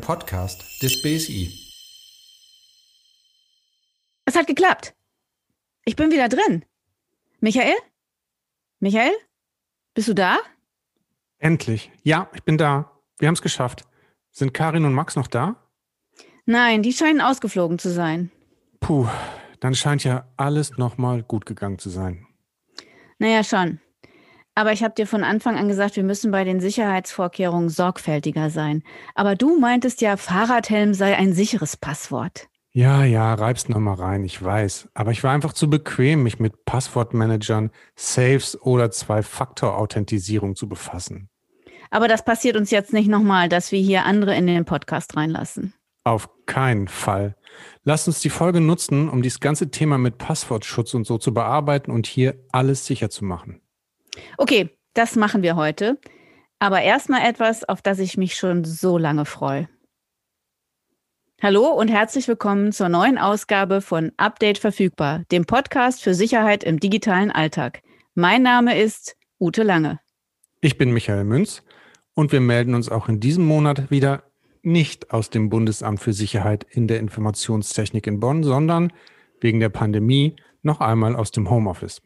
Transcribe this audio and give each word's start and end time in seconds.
Podcast 0.00 0.82
des 0.82 1.02
BSI. 1.02 1.50
Es 4.24 4.36
hat 4.36 4.46
geklappt. 4.46 4.94
Ich 5.84 5.96
bin 5.96 6.10
wieder 6.10 6.28
drin. 6.28 6.64
Michael? 7.40 7.74
Michael? 8.80 9.12
Bist 9.94 10.08
du 10.08 10.14
da? 10.14 10.38
Endlich. 11.38 11.90
Ja, 12.02 12.30
ich 12.34 12.42
bin 12.42 12.58
da. 12.58 12.90
Wir 13.18 13.28
haben 13.28 13.34
es 13.34 13.42
geschafft. 13.42 13.84
Sind 14.30 14.54
Karin 14.54 14.84
und 14.84 14.94
Max 14.94 15.16
noch 15.16 15.26
da? 15.26 15.56
Nein, 16.46 16.82
die 16.82 16.92
scheinen 16.92 17.20
ausgeflogen 17.20 17.78
zu 17.78 17.90
sein. 17.90 18.30
Puh, 18.80 19.08
dann 19.60 19.74
scheint 19.74 20.04
ja 20.04 20.26
alles 20.36 20.78
nochmal 20.78 21.22
gut 21.22 21.46
gegangen 21.46 21.78
zu 21.78 21.90
sein. 21.90 22.26
Naja, 23.18 23.44
schon. 23.44 23.80
Aber 24.60 24.74
ich 24.74 24.82
habe 24.82 24.92
dir 24.94 25.06
von 25.06 25.24
Anfang 25.24 25.56
an 25.56 25.68
gesagt, 25.68 25.96
wir 25.96 26.02
müssen 26.02 26.30
bei 26.30 26.44
den 26.44 26.60
Sicherheitsvorkehrungen 26.60 27.70
sorgfältiger 27.70 28.50
sein. 28.50 28.82
Aber 29.14 29.34
du 29.34 29.58
meintest 29.58 30.02
ja, 30.02 30.18
Fahrradhelm 30.18 30.92
sei 30.92 31.16
ein 31.16 31.32
sicheres 31.32 31.78
Passwort. 31.78 32.46
Ja, 32.70 33.02
ja, 33.04 33.32
reib's 33.32 33.70
nochmal 33.70 33.94
rein, 33.94 34.22
ich 34.22 34.44
weiß. 34.44 34.90
Aber 34.92 35.12
ich 35.12 35.24
war 35.24 35.32
einfach 35.32 35.54
zu 35.54 35.70
bequem, 35.70 36.24
mich 36.24 36.40
mit 36.40 36.66
Passwortmanagern, 36.66 37.70
Saves 37.96 38.60
oder 38.60 38.90
Zwei-Faktor-Authentisierung 38.90 40.54
zu 40.56 40.68
befassen. 40.68 41.30
Aber 41.88 42.06
das 42.06 42.22
passiert 42.22 42.56
uns 42.56 42.70
jetzt 42.70 42.92
nicht 42.92 43.08
nochmal, 43.08 43.48
dass 43.48 43.72
wir 43.72 43.80
hier 43.80 44.04
andere 44.04 44.36
in 44.36 44.46
den 44.46 44.66
Podcast 44.66 45.16
reinlassen. 45.16 45.72
Auf 46.04 46.28
keinen 46.44 46.86
Fall. 46.86 47.34
Lasst 47.84 48.08
uns 48.08 48.20
die 48.20 48.28
Folge 48.28 48.60
nutzen, 48.60 49.08
um 49.08 49.22
dieses 49.22 49.40
ganze 49.40 49.70
Thema 49.70 49.96
mit 49.96 50.18
Passwortschutz 50.18 50.92
und 50.92 51.06
so 51.06 51.16
zu 51.16 51.32
bearbeiten 51.32 51.90
und 51.90 52.06
hier 52.06 52.34
alles 52.52 52.84
sicher 52.84 53.08
zu 53.08 53.24
machen. 53.24 53.62
Okay, 54.36 54.70
das 54.94 55.16
machen 55.16 55.42
wir 55.42 55.56
heute. 55.56 55.98
Aber 56.58 56.82
erstmal 56.82 57.28
etwas, 57.28 57.64
auf 57.64 57.80
das 57.82 57.98
ich 57.98 58.16
mich 58.16 58.34
schon 58.34 58.64
so 58.64 58.98
lange 58.98 59.24
freue. 59.24 59.68
Hallo 61.42 61.68
und 61.68 61.88
herzlich 61.88 62.28
willkommen 62.28 62.70
zur 62.70 62.90
neuen 62.90 63.16
Ausgabe 63.16 63.80
von 63.80 64.12
Update 64.18 64.58
verfügbar, 64.58 65.22
dem 65.32 65.46
Podcast 65.46 66.02
für 66.02 66.12
Sicherheit 66.12 66.64
im 66.64 66.78
digitalen 66.78 67.30
Alltag. 67.30 67.80
Mein 68.14 68.42
Name 68.42 68.78
ist 68.78 69.16
Ute 69.40 69.62
Lange. 69.62 70.00
Ich 70.60 70.76
bin 70.76 70.90
Michael 70.90 71.24
Münz 71.24 71.62
und 72.12 72.30
wir 72.30 72.40
melden 72.40 72.74
uns 72.74 72.90
auch 72.90 73.08
in 73.08 73.20
diesem 73.20 73.46
Monat 73.46 73.90
wieder 73.90 74.24
nicht 74.62 75.12
aus 75.12 75.30
dem 75.30 75.48
Bundesamt 75.48 76.00
für 76.00 76.12
Sicherheit 76.12 76.66
in 76.68 76.86
der 76.86 77.00
Informationstechnik 77.00 78.06
in 78.06 78.20
Bonn, 78.20 78.42
sondern 78.42 78.92
wegen 79.40 79.60
der 79.60 79.70
Pandemie 79.70 80.36
noch 80.62 80.80
einmal 80.80 81.16
aus 81.16 81.30
dem 81.30 81.48
Homeoffice. 81.48 82.02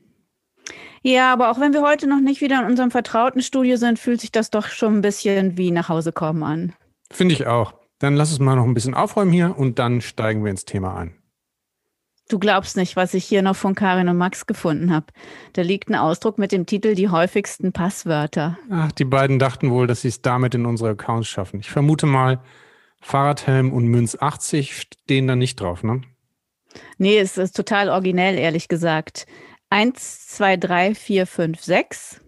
Ja, 1.03 1.33
aber 1.33 1.51
auch 1.51 1.61
wenn 1.61 1.73
wir 1.73 1.83
heute 1.83 2.07
noch 2.07 2.21
nicht 2.21 2.41
wieder 2.41 2.61
in 2.61 2.67
unserem 2.67 2.91
vertrauten 2.91 3.43
Studio 3.43 3.77
sind, 3.77 3.99
fühlt 3.99 4.21
sich 4.21 4.33
das 4.33 4.51
doch 4.51 4.69
schon 4.69 4.97
ein 4.97 5.03
bisschen 5.03 5.59
wie 5.59 5.71
nach 5.71 5.89
Hause 5.89 6.13
kommen 6.13 6.43
an. 6.43 6.73
Finde 7.11 7.35
ich 7.35 7.47
auch. 7.47 7.75
Dann 7.99 8.17
lass 8.17 8.31
uns 8.31 8.41
mal 8.41 8.57
noch 8.57 8.65
ein 8.65 8.75
bisschen 8.75 8.95
aufräumen 8.95 9.33
hier 9.33 9.57
und 9.57 9.79
dann 9.79 10.01
steigen 10.01 10.45
wir 10.45 10.51
ins 10.51 10.65
Thema 10.65 10.97
ein. 10.97 11.15
Du 12.29 12.39
glaubst 12.39 12.77
nicht, 12.79 12.97
was 12.97 13.13
ich 13.13 13.25
hier 13.25 13.43
noch 13.43 13.55
von 13.55 13.75
Karin 13.75 14.09
und 14.09 14.17
Max 14.17 14.47
gefunden 14.47 14.93
habe. 14.93 15.07
Da 15.53 15.63
liegt 15.63 15.91
ein 15.91 15.95
Ausdruck 15.95 16.39
mit 16.39 16.53
dem 16.53 16.65
Titel 16.65 16.95
Die 16.95 17.11
häufigsten 17.11 17.73
Passwörter. 17.73 18.59
Ach, 18.71 18.91
die 18.93 19.05
beiden 19.05 19.39
dachten 19.39 19.71
wohl, 19.71 19.87
dass 19.87 20.01
sie 20.01 20.09
es 20.09 20.23
damit 20.23 20.55
in 20.55 20.65
unsere 20.65 20.91
Accounts 20.91 21.29
schaffen. 21.29 21.61
Ich 21.61 21.71
vermute 21.71 22.07
mal, 22.07 22.41
Fahrradhelm 23.03 23.73
und 23.73 23.89
Münz 23.89 24.17
80 24.19 24.75
stehen 24.75 25.27
da 25.27 25.37
nicht 25.37 25.61
drauf, 25.61 25.83
ne? 25.83 26.01
Nee, 26.97 27.19
es 27.19 27.37
ist 27.37 27.55
total 27.55 27.91
originell, 27.91 28.39
ehrlich 28.39 28.69
gesagt. 28.69 29.27
1, 29.75 30.29
2, 30.29 30.57
3, 30.57 30.95
4, 30.95 31.27
5, 31.27 31.61
6. 31.61 32.21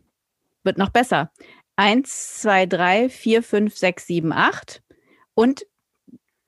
Wird 0.64 0.78
noch 0.78 0.88
besser. 0.90 1.30
1, 1.76 2.40
2, 2.42 2.66
3, 2.66 3.08
4, 3.08 3.42
5, 3.44 3.76
6, 3.76 4.06
7, 4.08 4.32
8. 4.32 4.82
Und 5.34 5.64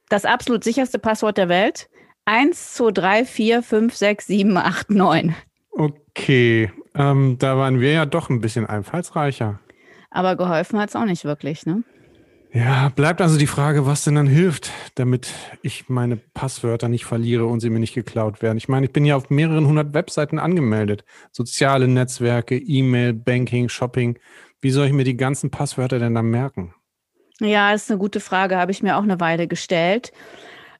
das 0.08 0.24
absolut 0.24 0.64
sicherste 0.64 0.98
Passwort 0.98 1.38
der 1.38 1.48
Welt. 1.48 1.88
1, 2.24 2.74
2, 2.74 2.90
3, 2.90 3.24
4, 3.26 3.62
5, 3.62 3.94
6, 3.94 4.26
7, 4.26 4.56
8, 4.56 4.90
9. 4.90 5.36
Okay, 5.70 6.72
ähm, 6.96 7.36
da 7.38 7.56
waren 7.56 7.78
wir 7.78 7.92
ja 7.92 8.04
doch 8.04 8.28
ein 8.28 8.40
bisschen 8.40 8.66
einfallsreicher. 8.66 9.60
Aber 10.10 10.34
geholfen 10.34 10.80
hat 10.80 10.88
es 10.88 10.96
auch 10.96 11.04
nicht 11.04 11.24
wirklich, 11.24 11.64
ne? 11.64 11.84
Ja, 12.52 12.88
bleibt 12.88 13.20
also 13.20 13.38
die 13.38 13.46
Frage, 13.46 13.84
was 13.84 14.04
denn 14.04 14.14
dann 14.14 14.26
hilft, 14.26 14.70
damit 14.94 15.28
ich 15.62 15.88
meine 15.88 16.16
Passwörter 16.16 16.88
nicht 16.88 17.04
verliere 17.04 17.44
und 17.44 17.60
sie 17.60 17.68
mir 17.68 17.78
nicht 17.78 17.94
geklaut 17.94 18.40
werden. 18.40 18.56
Ich 18.56 18.68
meine, 18.68 18.86
ich 18.86 18.92
bin 18.92 19.04
ja 19.04 19.16
auf 19.16 19.28
mehreren 19.28 19.66
hundert 19.66 19.92
Webseiten 19.92 20.38
angemeldet. 20.38 21.04
Soziale 21.30 21.88
Netzwerke, 21.88 22.56
E-Mail, 22.56 23.12
Banking, 23.12 23.68
Shopping. 23.68 24.18
Wie 24.60 24.70
soll 24.70 24.86
ich 24.86 24.92
mir 24.92 25.04
die 25.04 25.16
ganzen 25.16 25.50
Passwörter 25.50 25.98
denn 25.98 26.14
dann 26.14 26.30
merken? 26.30 26.74
Ja, 27.40 27.72
ist 27.72 27.90
eine 27.90 27.98
gute 27.98 28.18
Frage, 28.18 28.56
habe 28.56 28.72
ich 28.72 28.82
mir 28.82 28.96
auch 28.96 29.02
eine 29.02 29.20
Weile 29.20 29.46
gestellt. 29.46 30.12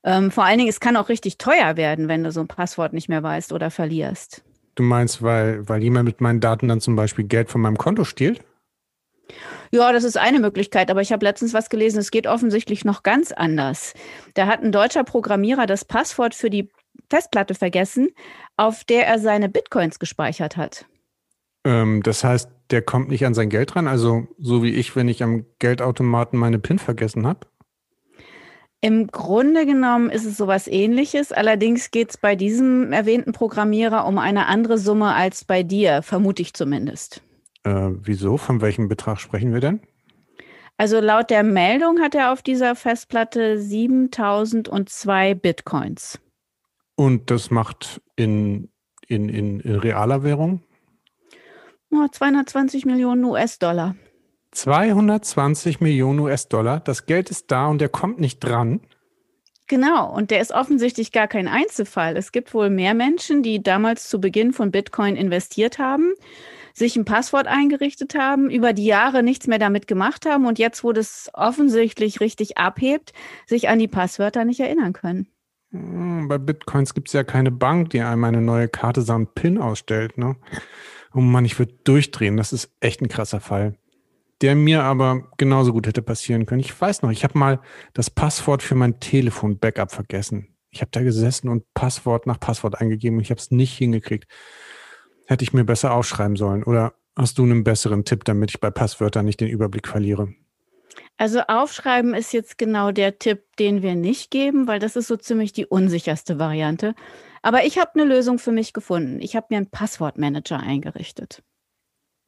Ähm, 0.05 0.31
vor 0.31 0.45
allen 0.45 0.59
Dingen, 0.59 0.71
es 0.71 0.81
kann 0.81 0.97
auch 0.97 1.09
richtig 1.09 1.39
teuer 1.39 1.77
werden, 1.77 2.09
wenn 2.09 2.25
du 2.25 2.33
so 2.33 2.41
ein 2.41 2.49
Passwort 2.49 2.93
nicht 2.93 3.09
mehr 3.09 3.23
weißt 3.23 3.53
oder 3.53 3.71
verlierst. 3.71 4.43
Du 4.75 4.83
meinst, 4.83 5.23
weil, 5.23 5.69
weil 5.69 5.83
jemand 5.83 6.07
mit 6.07 6.21
meinen 6.21 6.41
Daten 6.41 6.69
dann 6.69 6.81
zum 6.81 6.97
Beispiel 6.97 7.27
Geld 7.27 7.51
von 7.51 7.61
meinem 7.61 7.77
Konto 7.77 8.05
stiehlt? 8.05 8.43
Ja, 9.71 9.93
das 9.93 10.05
ist 10.05 10.17
eine 10.17 10.41
Möglichkeit, 10.41 10.91
aber 10.91 11.01
ich 11.01 11.13
habe 11.13 11.25
letztens 11.25 11.53
was 11.53 11.69
gelesen, 11.69 11.99
es 11.99 12.11
geht 12.11 12.27
offensichtlich 12.27 12.85
noch 12.85 13.03
ganz 13.03 13.33
anders. 13.33 13.95
Da 14.35 14.47
hat 14.47 14.63
ein 14.63 14.73
deutscher 14.73 15.05
Programmierer 15.05 15.67
das 15.67 15.85
Passwort 15.85 16.35
für 16.35 16.51
die 16.51 16.71
Festplatte 17.11 17.55
vergessen, 17.55 18.09
auf 18.57 18.85
der 18.85 19.07
er 19.07 19.19
seine 19.19 19.49
Bitcoins 19.49 19.99
gespeichert 19.99 20.57
hat. 20.57 20.87
Ähm, 21.65 22.03
das 22.03 22.25
heißt, 22.25 22.51
der 22.71 22.83
kommt 22.83 23.09
nicht 23.09 23.25
an 23.25 23.35
sein 23.35 23.51
Geld 23.51 23.77
ran, 23.77 23.89
also 23.89 24.27
so 24.39 24.63
wie 24.63 24.75
ich, 24.75 24.97
wenn 24.97 25.09
ich 25.09 25.23
am 25.23 25.45
Geldautomaten 25.59 26.39
meine 26.39 26.59
PIN 26.59 26.79
vergessen 26.79 27.27
habe? 27.27 27.47
Im 28.81 29.09
Grunde 29.09 29.67
genommen 29.67 30.09
ist 30.09 30.25
es 30.25 30.37
sowas 30.37 30.69
ähnliches. 30.69 31.33
Allerdings 31.33 31.91
geht 31.91 32.11
es 32.11 32.17
bei 32.17 32.37
diesem 32.37 32.93
erwähnten 32.93 33.33
Programmierer 33.33 34.07
um 34.07 34.19
eine 34.19 34.47
andere 34.47 34.79
Summe 34.79 35.15
als 35.15 35.45
bei 35.45 35.65
dir, 35.65 36.03
vermute 36.03 36.43
ich 36.43 36.55
zumindest. 36.55 37.23
Äh, 37.69 37.91
wieso? 38.03 38.37
Von 38.39 38.61
welchem 38.61 38.89
Betrag 38.89 39.21
sprechen 39.21 39.53
wir 39.53 39.61
denn? 39.61 39.81
Also 40.79 41.01
laut 41.01 41.31
der 41.31 41.43
Meldung 41.43 42.01
hat 42.01 42.15
er 42.15 42.33
auf 42.33 42.41
dieser 42.41 42.75
Festplatte 42.77 43.61
7002 43.61 45.35
Bitcoins. 45.35 46.19
Und 46.95 47.31
das 47.31 47.51
macht 47.51 48.01
in, 48.17 48.71
in, 49.07 49.29
in, 49.29 49.61
in 49.61 49.75
realer 49.77 50.23
Währung? 50.23 50.63
Oh, 51.91 52.07
220 52.11 52.87
Millionen 52.87 53.25
US-Dollar. 53.25 53.97
220 54.53 55.81
Millionen 55.81 56.21
US-Dollar. 56.21 56.81
Das 56.81 57.07
Geld 57.07 57.29
ist 57.31 57.51
da 57.51 57.67
und 57.67 57.81
der 57.81 57.89
kommt 57.89 58.19
nicht 58.19 58.41
dran. 58.41 58.81
Genau, 59.67 60.15
und 60.15 60.31
der 60.31 60.41
ist 60.41 60.53
offensichtlich 60.53 61.13
gar 61.13 61.29
kein 61.29 61.49
Einzelfall. 61.49 62.17
Es 62.17 62.33
gibt 62.33 62.55
wohl 62.55 62.71
mehr 62.71 62.95
Menschen, 62.95 63.43
die 63.43 63.63
damals 63.63 64.09
zu 64.09 64.21
Beginn 64.21 64.55
von 64.55 64.71
Bitcoin 64.71 65.17
investiert 65.17 65.79
haben 65.79 66.15
sich 66.79 66.97
ein 66.97 67.05
Passwort 67.05 67.47
eingerichtet 67.47 68.15
haben, 68.15 68.51
über 68.51 68.73
die 68.73 68.85
Jahre 68.85 69.23
nichts 69.23 69.47
mehr 69.47 69.59
damit 69.59 69.87
gemacht 69.87 70.27
haben 70.27 70.47
und 70.47 70.59
jetzt, 70.59 70.85
wo 70.85 70.93
das 70.93 71.31
offensichtlich 71.35 72.21
richtig 72.21 72.57
abhebt, 72.57 73.13
sich 73.47 73.69
an 73.69 73.79
die 73.79 73.89
Passwörter 73.89 74.45
nicht 74.45 74.61
erinnern 74.61 74.93
können. 74.93 75.29
Hm, 75.73 76.29
bei 76.29 76.39
Bitcoins 76.39 76.95
gibt 76.95 77.09
es 77.09 77.13
ja 77.13 77.25
keine 77.25 77.51
Bank, 77.51 77.91
die 77.91 78.01
einem 78.01 78.25
eine 78.25 78.41
neue 78.41 78.69
Karte 78.69 79.03
samt 79.03 79.35
PIN 79.35 79.59
ausstellt. 79.59 80.17
Ne? 80.17 80.37
Oh 81.15 81.21
Mann, 81.21 81.45
ich 81.45 81.59
würde 81.59 81.75
durchdrehen. 81.85 82.37
Das 82.37 82.53
ist 82.53 82.71
echt 82.81 83.03
ein 83.03 83.09
krasser 83.09 83.41
Fall. 83.41 83.77
Der 84.41 84.55
mir 84.55 84.85
aber 84.85 85.31
genauso 85.37 85.73
gut 85.73 85.87
hätte 85.87 86.01
passieren 86.01 86.47
können. 86.47 86.61
Ich 86.61 86.81
weiß 86.81 87.03
noch, 87.03 87.11
ich 87.11 87.25
habe 87.25 87.37
mal 87.37 87.61
das 87.93 88.09
Passwort 88.09 88.63
für 88.63 88.77
mein 88.77 89.01
Telefon-Backup 89.01 89.91
vergessen. 89.91 90.55
Ich 90.71 90.81
habe 90.81 90.91
da 90.93 91.03
gesessen 91.03 91.49
und 91.49 91.65
Passwort 91.75 92.27
nach 92.27 92.39
Passwort 92.39 92.81
eingegeben 92.81 93.19
und 93.19 93.23
ich 93.23 93.31
habe 93.31 93.41
es 93.41 93.51
nicht 93.51 93.77
hingekriegt 93.77 94.27
hätte 95.29 95.45
ich 95.45 95.53
mir 95.53 95.65
besser 95.65 95.93
aufschreiben 95.93 96.37
sollen? 96.37 96.65
Oder 96.65 96.95
hast 97.15 97.39
du 97.39 97.45
einen 97.45 97.63
besseren 97.63 98.05
Tipp, 98.05 98.25
damit 98.25 98.51
ich 98.51 98.61
bei 98.61 98.71
Passwörtern 98.71 99.27
nicht 99.27 99.41
den 99.41 99.49
Überblick 99.49 99.87
verliere? 99.87 100.33
Also 101.19 101.41
aufschreiben 101.41 102.15
ist 102.15 102.33
jetzt 102.33 102.59
genau 102.59 102.93
der 102.93 103.19
Tipp, 103.19 103.45
den 103.59 103.83
wir 103.83 103.95
nicht 103.95 104.31
geben, 104.31 104.67
weil 104.67 104.79
das 104.79 104.97
ist 104.97 105.07
so 105.07 105.17
ziemlich 105.17 105.53
die 105.53 105.67
unsicherste 105.67 106.39
Variante. 106.39 106.95
Aber 107.43 107.65
ich 107.65 107.79
habe 107.79 107.91
eine 107.95 108.05
Lösung 108.05 108.39
für 108.39 108.53
mich 108.53 108.73
gefunden. 108.73 109.21
Ich 109.21 109.37
habe 109.37 109.47
mir 109.51 109.59
einen 109.59 109.71
Passwortmanager 109.71 110.59
eingerichtet. 110.59 111.43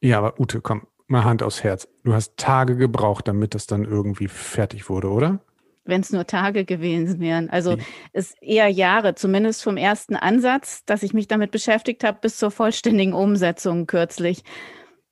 Ja, 0.01 0.19
aber 0.19 0.39
Ute, 0.39 0.61
komm, 0.61 0.87
mal 1.07 1.23
Hand 1.23 1.41
aufs 1.41 1.63
Herz. 1.63 1.87
Du 2.03 2.13
hast 2.13 2.37
Tage 2.37 2.75
gebraucht, 2.75 3.27
damit 3.27 3.55
das 3.55 3.65
dann 3.65 3.83
irgendwie 3.83 4.27
fertig 4.27 4.89
wurde, 4.89 5.09
oder? 5.09 5.39
Wenn 5.83 6.01
es 6.01 6.11
nur 6.11 6.27
Tage 6.27 6.65
gewesen 6.65 7.19
wären. 7.19 7.49
Also 7.49 7.77
mhm. 7.77 7.81
es 8.13 8.33
eher 8.41 8.67
Jahre, 8.67 9.15
zumindest 9.15 9.63
vom 9.63 9.77
ersten 9.77 10.15
Ansatz, 10.15 10.85
dass 10.85 11.03
ich 11.03 11.13
mich 11.13 11.27
damit 11.27 11.51
beschäftigt 11.51 12.03
habe, 12.03 12.19
bis 12.21 12.37
zur 12.37 12.51
vollständigen 12.51 13.13
Umsetzung 13.13 13.87
kürzlich. 13.87 14.43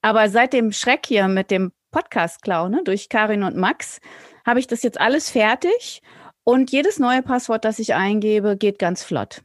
Aber 0.01 0.29
seit 0.29 0.53
dem 0.53 0.71
Schreck 0.71 1.05
hier 1.05 1.27
mit 1.27 1.51
dem 1.51 1.71
Podcast-Klau 1.91 2.69
ne, 2.69 2.81
durch 2.83 3.09
Karin 3.09 3.43
und 3.43 3.55
Max 3.55 3.99
habe 4.45 4.59
ich 4.59 4.67
das 4.67 4.83
jetzt 4.83 4.99
alles 4.99 5.29
fertig 5.29 6.01
und 6.43 6.71
jedes 6.71 6.99
neue 6.99 7.21
Passwort, 7.21 7.65
das 7.65 7.79
ich 7.79 7.95
eingebe, 7.95 8.57
geht 8.57 8.79
ganz 8.79 9.03
flott. 9.03 9.41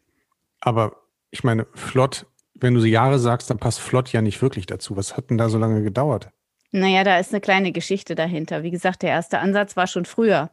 Aber 0.61 0.97
ich 1.31 1.45
meine, 1.45 1.67
flott, 1.75 2.27
wenn 2.55 2.75
du 2.75 2.81
so 2.81 2.87
Jahre 2.87 3.19
sagst, 3.19 3.51
dann 3.51 3.59
passt 3.59 3.81
flott 3.81 4.13
ja 4.13 4.23
nicht 4.23 4.41
wirklich 4.41 4.67
dazu. 4.67 4.97
Was 4.97 5.17
hat 5.17 5.31
denn 5.31 5.39
da 5.39 5.49
so 5.49 5.59
lange 5.59 5.83
gedauert? 5.83 6.31
Naja, 6.71 7.05
da 7.05 7.19
ist 7.19 7.33
eine 7.33 7.41
kleine 7.41 7.73
Geschichte 7.73 8.15
dahinter. 8.15 8.63
Wie 8.63 8.71
gesagt, 8.71 9.03
der 9.03 9.11
erste 9.11 9.39
Ansatz 9.39 9.77
war 9.77 9.87
schon 9.87 10.05
früher. 10.05 10.51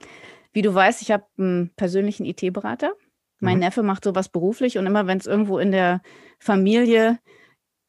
Wie 0.53 0.61
du 0.61 0.73
weißt, 0.73 1.01
ich 1.01 1.11
habe 1.11 1.25
einen 1.37 1.71
persönlichen 1.75 2.25
IT-Berater. 2.25 2.93
Mein 3.39 3.55
mhm. 3.55 3.61
Neffe 3.61 3.83
macht 3.83 4.03
sowas 4.03 4.29
beruflich 4.29 4.77
und 4.77 4.85
immer 4.85 5.07
wenn 5.07 5.17
es 5.17 5.25
irgendwo 5.25 5.57
in 5.57 5.71
der 5.71 6.01
Familie 6.39 7.19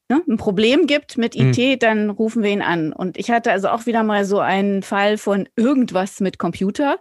ne, 0.09 0.23
ein 0.29 0.37
Problem 0.37 0.87
gibt 0.87 1.19
mit 1.19 1.35
IT, 1.37 1.59
mhm. 1.59 1.79
dann 1.79 2.11
rufen 2.11 2.43
wir 2.43 2.51
ihn 2.51 2.63
an. 2.63 2.93
Und 2.93 3.17
ich 3.19 3.31
hatte 3.31 3.53
also 3.53 3.69
auch 3.69 3.87
wieder 3.87 4.03
mal 4.03 4.25
so 4.25 4.39
einen 4.39 4.83
Fall 4.83 5.19
von 5.19 5.49
irgendwas 5.57 6.21
mit 6.21 6.39
Computer 6.39 6.99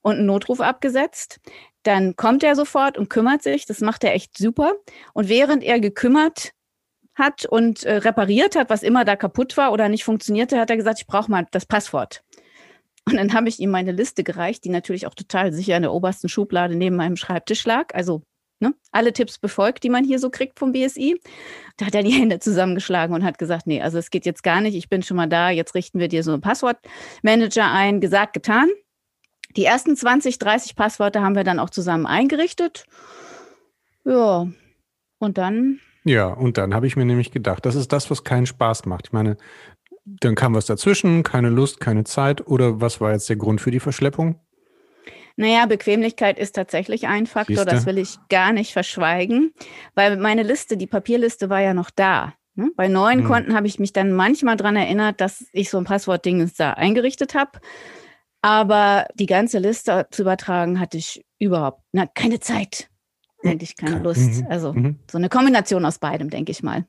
und 0.00 0.16
einen 0.16 0.26
Notruf 0.26 0.60
abgesetzt. 0.60 1.40
Dann 1.84 2.16
kommt 2.16 2.42
er 2.42 2.54
sofort 2.54 2.96
und 2.98 3.10
kümmert 3.10 3.42
sich. 3.42 3.66
Das 3.66 3.80
macht 3.80 4.04
er 4.04 4.14
echt 4.14 4.38
super. 4.38 4.72
Und 5.14 5.28
während 5.28 5.62
er 5.62 5.80
gekümmert 5.80 6.52
hat 7.14 7.44
und 7.44 7.84
äh, 7.84 7.96
repariert 7.96 8.56
hat, 8.56 8.70
was 8.70 8.82
immer 8.82 9.04
da 9.04 9.16
kaputt 9.16 9.56
war 9.56 9.72
oder 9.72 9.88
nicht 9.88 10.04
funktionierte, 10.04 10.58
hat 10.58 10.70
er 10.70 10.76
gesagt, 10.76 11.00
ich 11.00 11.06
brauche 11.06 11.30
mal 11.30 11.46
das 11.50 11.66
Passwort. 11.66 12.22
Und 13.04 13.16
dann 13.16 13.32
habe 13.32 13.48
ich 13.48 13.58
ihm 13.58 13.70
meine 13.70 13.92
Liste 13.92 14.22
gereicht, 14.22 14.64
die 14.64 14.68
natürlich 14.68 15.06
auch 15.06 15.14
total 15.14 15.52
sicher 15.52 15.76
in 15.76 15.82
der 15.82 15.92
obersten 15.92 16.28
Schublade 16.28 16.76
neben 16.76 16.96
meinem 16.96 17.16
Schreibtisch 17.16 17.64
lag. 17.64 17.94
Also 17.94 18.22
ne, 18.60 18.74
alle 18.92 19.12
Tipps 19.12 19.38
befolgt, 19.38 19.82
die 19.82 19.90
man 19.90 20.04
hier 20.04 20.18
so 20.18 20.30
kriegt 20.30 20.58
vom 20.58 20.72
BSI. 20.72 21.20
Da 21.76 21.86
hat 21.86 21.94
er 21.94 22.02
die 22.02 22.12
Hände 22.12 22.38
zusammengeschlagen 22.38 23.14
und 23.14 23.24
hat 23.24 23.38
gesagt, 23.38 23.66
nee, 23.66 23.82
also 23.82 23.98
es 23.98 24.10
geht 24.10 24.24
jetzt 24.24 24.42
gar 24.42 24.60
nicht, 24.60 24.74
ich 24.74 24.88
bin 24.88 25.02
schon 25.02 25.16
mal 25.16 25.28
da, 25.28 25.50
jetzt 25.50 25.74
richten 25.74 25.98
wir 25.98 26.08
dir 26.08 26.22
so 26.22 26.32
einen 26.32 26.40
Passwortmanager 26.40 27.70
ein. 27.70 28.00
Gesagt, 28.00 28.32
getan. 28.32 28.68
Die 29.56 29.64
ersten 29.64 29.96
20, 29.96 30.38
30 30.38 30.76
Passwörter 30.76 31.22
haben 31.22 31.34
wir 31.34 31.44
dann 31.44 31.58
auch 31.58 31.70
zusammen 31.70 32.06
eingerichtet. 32.06 32.86
Ja, 34.04 34.46
und 35.18 35.38
dann. 35.38 35.80
Ja, 36.04 36.26
und 36.28 36.56
dann 36.56 36.74
habe 36.74 36.86
ich 36.86 36.96
mir 36.96 37.04
nämlich 37.04 37.30
gedacht, 37.30 37.66
das 37.66 37.74
ist 37.74 37.92
das, 37.92 38.10
was 38.10 38.24
keinen 38.24 38.46
Spaß 38.46 38.86
macht. 38.86 39.08
Ich 39.08 39.12
meine, 39.12 39.36
dann 40.04 40.34
kam 40.34 40.54
was 40.54 40.66
dazwischen, 40.66 41.22
keine 41.22 41.48
Lust, 41.48 41.80
keine 41.80 42.04
Zeit. 42.04 42.46
Oder 42.46 42.80
was 42.80 43.00
war 43.00 43.12
jetzt 43.12 43.28
der 43.28 43.36
Grund 43.36 43.60
für 43.60 43.70
die 43.70 43.80
Verschleppung? 43.80 44.40
Naja, 45.36 45.66
Bequemlichkeit 45.66 46.38
ist 46.38 46.54
tatsächlich 46.54 47.06
ein 47.06 47.26
Faktor, 47.26 47.56
Siehste? 47.56 47.70
das 47.70 47.86
will 47.86 47.98
ich 47.98 48.18
gar 48.28 48.52
nicht 48.52 48.72
verschweigen, 48.72 49.54
weil 49.94 50.16
meine 50.16 50.42
Liste, 50.42 50.76
die 50.76 50.86
Papierliste 50.86 51.48
war 51.48 51.60
ja 51.60 51.72
noch 51.72 51.90
da. 51.90 52.34
Ne? 52.54 52.70
Bei 52.76 52.88
neuen 52.88 53.20
hm. 53.20 53.26
Konten 53.26 53.54
habe 53.54 53.66
ich 53.66 53.78
mich 53.78 53.94
dann 53.94 54.12
manchmal 54.12 54.56
daran 54.56 54.76
erinnert, 54.76 55.20
dass 55.20 55.46
ich 55.52 55.70
so 55.70 55.78
ein 55.78 55.84
Passwortding 55.84 56.50
da 56.58 56.72
eingerichtet 56.72 57.34
habe. 57.34 57.60
Aber 58.42 59.06
die 59.14 59.26
ganze 59.26 59.58
Liste 59.58 60.06
zu 60.10 60.22
übertragen, 60.22 60.80
hatte 60.80 60.98
ich 60.98 61.24
überhaupt 61.38 61.82
na, 61.92 62.06
keine 62.06 62.40
Zeit. 62.40 62.88
Eigentlich 63.44 63.76
keine 63.76 63.98
Lust. 64.00 64.42
Mhm. 64.42 64.46
Also 64.50 64.72
mhm. 64.72 64.98
so 65.10 65.18
eine 65.18 65.28
Kombination 65.28 65.84
aus 65.84 65.98
beidem, 65.98 66.28
denke 66.28 66.52
ich 66.52 66.62
mal. 66.62 66.84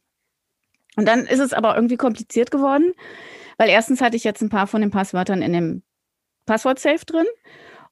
Und 0.95 1.07
dann 1.07 1.25
ist 1.25 1.39
es 1.39 1.53
aber 1.53 1.75
irgendwie 1.75 1.97
kompliziert 1.97 2.51
geworden, 2.51 2.93
weil 3.57 3.69
erstens 3.69 4.01
hatte 4.01 4.15
ich 4.15 4.23
jetzt 4.23 4.41
ein 4.41 4.49
paar 4.49 4.67
von 4.67 4.81
den 4.81 4.91
Passwörtern 4.91 5.41
in 5.41 5.53
dem 5.53 5.83
Passwort-Safe 6.45 7.05
drin 7.05 7.25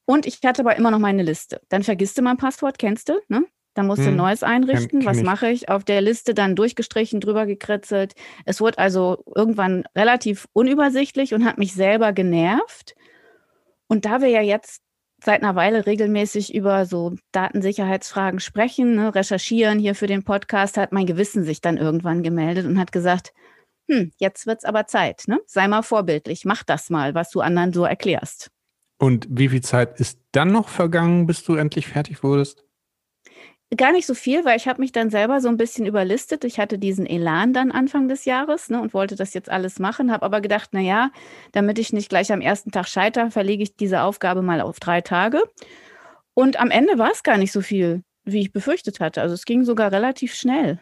und 0.06 0.26
ich 0.26 0.40
hatte 0.44 0.62
aber 0.62 0.76
immer 0.76 0.92
noch 0.92 1.00
meine 1.00 1.24
Liste. 1.24 1.62
Dann 1.70 1.84
vergisst 1.84 2.18
du 2.18 2.22
mein 2.22 2.38
Passwort, 2.38 2.78
kennst 2.78 3.10
du, 3.10 3.14
ne? 3.28 3.46
Dann 3.74 3.88
musst 3.88 4.02
du 4.02 4.08
hm, 4.08 4.14
ein 4.14 4.18
neues 4.18 4.44
einrichten. 4.44 5.00
Kenn, 5.00 5.00
kenn 5.00 5.08
Was 5.08 5.24
mache 5.24 5.50
ich? 5.50 5.70
Auf 5.70 5.86
der 5.86 6.02
Liste 6.02 6.34
dann 6.34 6.58
durchgestrichen, 6.58 7.22
drüber 7.22 7.46
gekritzelt. 7.46 8.16
Es 8.46 8.60
wurde 8.60 8.80
also 8.80 9.24
irgendwann 9.34 9.86
relativ 9.96 10.50
unübersichtlich 10.52 11.34
und 11.34 11.46
hat 11.46 11.58
mich 11.58 11.74
selber 11.74 12.12
genervt. 12.12 12.96
Und 13.88 14.04
da 14.04 14.20
wir 14.20 14.28
ja 14.28 14.42
jetzt 14.42 14.82
seit 15.24 15.44
einer 15.44 15.56
Weile 15.56 15.86
regelmäßig 15.86 16.54
über 16.54 16.86
so 16.86 17.16
Datensicherheitsfragen 17.32 18.40
sprechen, 18.40 18.96
ne, 18.96 19.14
recherchieren 19.14 19.80
hier 19.80 19.96
für 19.96 20.08
den 20.08 20.24
Podcast, 20.24 20.78
hat 20.78 20.92
mein 20.92 21.06
Gewissen 21.06 21.44
sich 21.44 21.62
dann 21.62 21.78
irgendwann 21.78 22.24
gemeldet 22.24 22.66
und 22.66 22.80
hat 22.80 22.92
gesagt, 22.92 23.34
hm, 23.90 24.12
jetzt 24.18 24.48
wird's 24.48 24.66
aber 24.66 24.88
Zeit, 24.88 25.24
ne? 25.28 25.40
Sei 25.46 25.68
mal 25.68 25.82
vorbildlich, 25.82 26.46
mach 26.46 26.64
das 26.64 26.90
mal, 26.90 27.14
was 27.14 27.30
du 27.30 27.42
anderen 27.42 27.74
so 27.74 27.84
erklärst. 27.84 28.50
Und 28.98 29.28
wie 29.30 29.50
viel 29.50 29.62
Zeit 29.62 30.00
ist 30.00 30.20
dann 30.32 30.52
noch 30.52 30.70
vergangen, 30.70 31.26
bis 31.26 31.44
du 31.44 31.56
endlich 31.56 31.88
fertig 31.88 32.24
wurdest? 32.24 32.64
Gar 33.78 33.94
nicht 33.94 34.06
so 34.06 34.14
viel, 34.14 34.44
weil 34.44 34.58
ich 34.58 34.68
habe 34.68 34.82
mich 34.82 34.92
dann 34.92 35.10
selber 35.10 35.40
so 35.40 35.48
ein 35.48 35.56
bisschen 35.56 35.86
überlistet. 35.86 36.44
Ich 36.44 36.60
hatte 36.60 36.78
diesen 36.78 37.06
Elan 37.06 37.54
dann 37.54 37.72
Anfang 37.72 38.10
des 38.10 38.26
Jahres 38.26 38.70
ne, 38.70 38.82
und 38.82 38.94
wollte 38.94 39.16
das 39.16 39.34
jetzt 39.34 39.50
alles 39.50 39.80
machen, 39.80 40.12
habe 40.12 40.26
aber 40.26 40.42
gedacht, 40.42 40.72
na 40.74 40.82
ja, 40.82 41.10
damit 41.54 41.80
ich 41.80 41.94
nicht 41.94 42.10
gleich 42.10 42.34
am 42.34 42.42
ersten 42.42 42.72
Tag 42.72 42.90
scheitere, 42.90 43.32
verlege 43.32 43.64
ich 43.64 43.78
diese 43.78 44.02
Aufgabe 44.02 44.42
mal 44.42 44.60
auf 44.60 44.82
drei 44.82 45.00
Tage. 45.00 45.42
Und 46.34 46.60
am 46.60 46.70
Ende 46.70 46.98
war 46.98 47.12
es 47.12 47.24
gar 47.24 47.38
nicht 47.38 47.54
so 47.54 47.62
viel, 47.62 48.04
wie 48.26 48.42
ich 48.42 48.52
befürchtet 48.52 49.00
hatte. 49.00 49.22
Also 49.22 49.36
es 49.36 49.46
ging 49.46 49.64
sogar 49.64 49.92
relativ 49.94 50.34
schnell. 50.34 50.80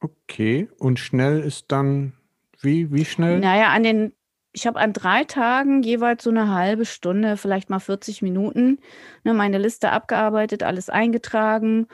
Okay, 0.00 0.68
und 0.78 0.98
schnell 0.98 1.40
ist 1.40 1.66
dann 1.68 2.12
wie, 2.60 2.92
wie 2.92 3.04
schnell? 3.04 3.38
Naja, 3.38 3.68
an 3.68 3.84
den 3.84 4.12
ich 4.52 4.66
habe 4.66 4.78
an 4.80 4.92
drei 4.92 5.24
Tagen 5.24 5.82
jeweils 5.82 6.24
so 6.24 6.30
eine 6.30 6.52
halbe 6.52 6.84
Stunde, 6.84 7.36
vielleicht 7.36 7.70
mal 7.70 7.80
40 7.80 8.22
Minuten, 8.22 8.78
ne, 9.24 9.34
meine 9.34 9.58
Liste 9.58 9.90
abgearbeitet, 9.90 10.62
alles 10.62 10.90
eingetragen 10.90 11.86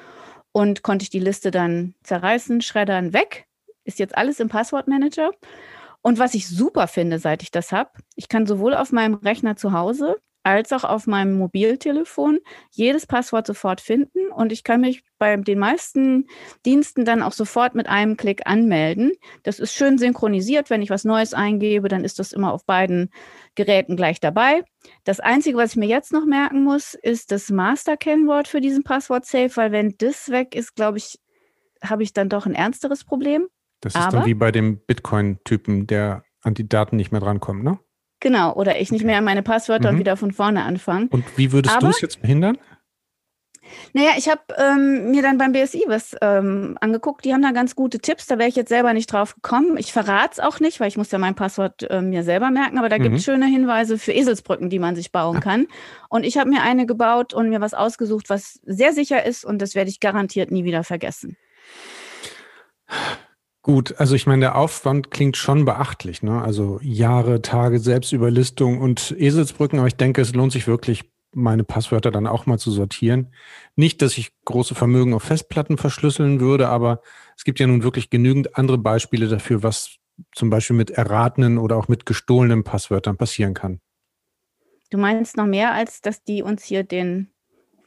und 0.52 0.82
konnte 0.82 1.02
ich 1.02 1.10
die 1.10 1.18
Liste 1.18 1.50
dann 1.50 1.94
zerreißen, 2.04 2.60
schreddern, 2.60 3.12
weg. 3.12 3.46
Ist 3.84 3.98
jetzt 3.98 4.16
alles 4.16 4.40
im 4.40 4.48
Passwortmanager. 4.48 5.32
Und 6.00 6.18
was 6.18 6.34
ich 6.34 6.48
super 6.48 6.86
finde, 6.86 7.18
seit 7.18 7.42
ich 7.42 7.50
das 7.50 7.72
habe, 7.72 7.90
ich 8.14 8.28
kann 8.28 8.46
sowohl 8.46 8.74
auf 8.74 8.92
meinem 8.92 9.14
Rechner 9.14 9.56
zu 9.56 9.72
Hause 9.72 10.16
als 10.44 10.72
auch 10.72 10.84
auf 10.84 11.06
meinem 11.06 11.38
Mobiltelefon 11.38 12.38
jedes 12.70 13.06
Passwort 13.06 13.46
sofort 13.46 13.80
finden 13.80 14.28
und 14.30 14.52
ich 14.52 14.62
kann 14.62 14.82
mich 14.82 15.02
bei 15.18 15.36
den 15.36 15.58
meisten 15.58 16.26
Diensten 16.66 17.06
dann 17.06 17.22
auch 17.22 17.32
sofort 17.32 17.74
mit 17.74 17.88
einem 17.88 18.16
Klick 18.16 18.42
anmelden. 18.46 19.12
Das 19.42 19.58
ist 19.58 19.72
schön 19.74 19.96
synchronisiert. 19.96 20.68
Wenn 20.68 20.82
ich 20.82 20.90
was 20.90 21.04
Neues 21.04 21.32
eingebe, 21.32 21.88
dann 21.88 22.04
ist 22.04 22.18
das 22.18 22.32
immer 22.32 22.52
auf 22.52 22.66
beiden 22.66 23.10
Geräten 23.54 23.96
gleich 23.96 24.20
dabei. 24.20 24.62
Das 25.04 25.18
Einzige, 25.18 25.56
was 25.56 25.70
ich 25.70 25.76
mir 25.76 25.88
jetzt 25.88 26.12
noch 26.12 26.26
merken 26.26 26.62
muss, 26.62 26.92
ist 26.92 27.32
das 27.32 27.50
Master-Kennwort 27.50 28.46
für 28.46 28.60
diesen 28.60 28.84
Passwort-Safe, 28.84 29.50
weil 29.56 29.72
wenn 29.72 29.94
das 29.96 30.28
weg 30.28 30.54
ist, 30.54 30.76
glaube 30.76 30.98
ich, 30.98 31.18
habe 31.82 32.02
ich 32.02 32.12
dann 32.12 32.28
doch 32.28 32.44
ein 32.44 32.54
ernsteres 32.54 33.04
Problem. 33.04 33.46
Das 33.80 33.94
ist 33.94 34.00
Aber, 34.00 34.18
dann 34.18 34.26
wie 34.26 34.34
bei 34.34 34.52
dem 34.52 34.78
Bitcoin-Typen, 34.78 35.86
der 35.86 36.24
an 36.42 36.52
die 36.52 36.68
Daten 36.68 36.96
nicht 36.96 37.12
mehr 37.12 37.20
drankommt, 37.20 37.64
ne? 37.64 37.78
Genau, 38.24 38.54
oder 38.54 38.80
ich 38.80 38.90
nicht 38.90 39.04
mehr 39.04 39.18
an 39.18 39.24
meine 39.24 39.42
Passwörter 39.42 39.90
mhm. 39.90 39.96
und 39.96 40.00
wieder 40.00 40.16
von 40.16 40.32
vorne 40.32 40.64
anfangen. 40.64 41.08
Und 41.08 41.26
wie 41.36 41.52
würdest 41.52 41.76
du 41.82 41.88
es 41.88 42.00
jetzt 42.00 42.20
verhindern? 42.20 42.56
Naja, 43.92 44.12
ich 44.16 44.30
habe 44.30 44.40
ähm, 44.56 45.10
mir 45.10 45.20
dann 45.20 45.36
beim 45.36 45.52
BSI 45.52 45.84
was 45.88 46.16
ähm, 46.22 46.78
angeguckt. 46.80 47.26
Die 47.26 47.34
haben 47.34 47.42
da 47.42 47.50
ganz 47.50 47.76
gute 47.76 47.98
Tipps. 47.98 48.26
Da 48.26 48.38
wäre 48.38 48.48
ich 48.48 48.56
jetzt 48.56 48.70
selber 48.70 48.94
nicht 48.94 49.12
drauf 49.12 49.34
gekommen. 49.34 49.76
Ich 49.76 49.92
verrate 49.92 50.30
es 50.32 50.40
auch 50.40 50.58
nicht, 50.58 50.80
weil 50.80 50.88
ich 50.88 50.96
muss 50.96 51.10
ja 51.10 51.18
mein 51.18 51.34
Passwort 51.34 51.82
äh, 51.90 52.00
mir 52.00 52.22
selber 52.22 52.50
merken. 52.50 52.78
Aber 52.78 52.88
da 52.88 52.96
mhm. 52.96 53.02
gibt 53.02 53.16
es 53.16 53.24
schöne 53.24 53.44
Hinweise 53.44 53.98
für 53.98 54.12
Eselsbrücken, 54.12 54.70
die 54.70 54.78
man 54.78 54.96
sich 54.96 55.12
bauen 55.12 55.40
kann. 55.40 55.66
Und 56.08 56.24
ich 56.24 56.38
habe 56.38 56.48
mir 56.48 56.62
eine 56.62 56.86
gebaut 56.86 57.34
und 57.34 57.50
mir 57.50 57.60
was 57.60 57.74
ausgesucht, 57.74 58.30
was 58.30 58.58
sehr 58.64 58.94
sicher 58.94 59.26
ist. 59.26 59.44
Und 59.44 59.60
das 59.60 59.74
werde 59.74 59.90
ich 59.90 60.00
garantiert 60.00 60.50
nie 60.50 60.64
wieder 60.64 60.82
vergessen. 60.82 61.36
Gut, 63.64 63.98
also 63.98 64.14
ich 64.14 64.26
meine, 64.26 64.40
der 64.40 64.56
Aufwand 64.56 65.10
klingt 65.10 65.38
schon 65.38 65.64
beachtlich, 65.64 66.22
ne? 66.22 66.42
Also 66.42 66.78
Jahre, 66.82 67.40
Tage, 67.40 67.78
Selbstüberlistung 67.78 68.78
und 68.78 69.14
Eselsbrücken, 69.18 69.78
aber 69.78 69.88
ich 69.88 69.96
denke, 69.96 70.20
es 70.20 70.34
lohnt 70.34 70.52
sich 70.52 70.66
wirklich, 70.66 71.10
meine 71.34 71.64
Passwörter 71.64 72.10
dann 72.10 72.26
auch 72.26 72.44
mal 72.44 72.58
zu 72.58 72.70
sortieren. 72.70 73.32
Nicht, 73.74 74.02
dass 74.02 74.18
ich 74.18 74.32
große 74.44 74.74
Vermögen 74.74 75.14
auf 75.14 75.22
Festplatten 75.22 75.78
verschlüsseln 75.78 76.40
würde, 76.40 76.68
aber 76.68 77.00
es 77.38 77.44
gibt 77.44 77.58
ja 77.58 77.66
nun 77.66 77.82
wirklich 77.82 78.10
genügend 78.10 78.58
andere 78.58 78.76
Beispiele 78.76 79.28
dafür, 79.28 79.62
was 79.62 79.96
zum 80.34 80.50
Beispiel 80.50 80.76
mit 80.76 80.90
erratenen 80.90 81.56
oder 81.56 81.78
auch 81.78 81.88
mit 81.88 82.04
gestohlenen 82.04 82.64
Passwörtern 82.64 83.16
passieren 83.16 83.54
kann. 83.54 83.80
Du 84.90 84.98
meinst 84.98 85.38
noch 85.38 85.46
mehr, 85.46 85.72
als 85.72 86.02
dass 86.02 86.22
die 86.22 86.42
uns 86.42 86.64
hier 86.64 86.84
den 86.84 87.34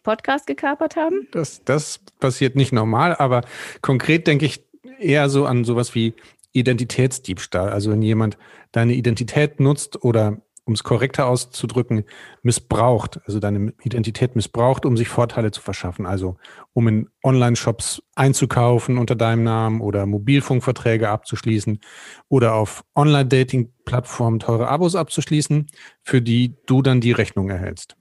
Podcast 0.07 0.47
gekapert 0.47 0.95
haben? 0.95 1.27
Das, 1.33 1.65
das 1.65 1.99
passiert 2.21 2.55
nicht 2.55 2.71
normal, 2.71 3.13
aber 3.13 3.41
konkret 3.81 4.25
denke 4.25 4.45
ich 4.45 4.65
eher 4.99 5.29
so 5.29 5.45
an 5.45 5.63
sowas 5.63 5.95
wie 5.95 6.13
Identitätsdiebstahl. 6.51 7.69
Also 7.69 7.91
wenn 7.91 8.01
jemand 8.01 8.37
deine 8.71 8.93
Identität 8.93 9.59
nutzt 9.59 10.03
oder 10.03 10.41
um 10.67 10.73
es 10.73 10.83
korrekter 10.83 11.27
auszudrücken, 11.27 12.03
missbraucht, 12.43 13.21
also 13.25 13.39
deine 13.39 13.73
Identität 13.83 14.35
missbraucht, 14.35 14.85
um 14.85 14.97
sich 14.97 15.07
Vorteile 15.07 15.51
zu 15.51 15.61
verschaffen. 15.61 16.05
Also 16.05 16.35
um 16.73 16.87
in 16.89 17.09
Online-Shops 17.23 18.03
einzukaufen 18.15 18.97
unter 18.97 19.15
deinem 19.15 19.43
Namen 19.43 19.79
oder 19.79 20.05
Mobilfunkverträge 20.05 21.07
abzuschließen 21.07 21.79
oder 22.27 22.55
auf 22.55 22.83
Online-Dating-Plattformen 22.95 24.39
teure 24.39 24.67
Abos 24.67 24.95
abzuschließen, 24.95 25.67
für 26.03 26.21
die 26.21 26.57
du 26.65 26.81
dann 26.81 26.99
die 26.99 27.13
Rechnung 27.13 27.49
erhältst. 27.49 27.95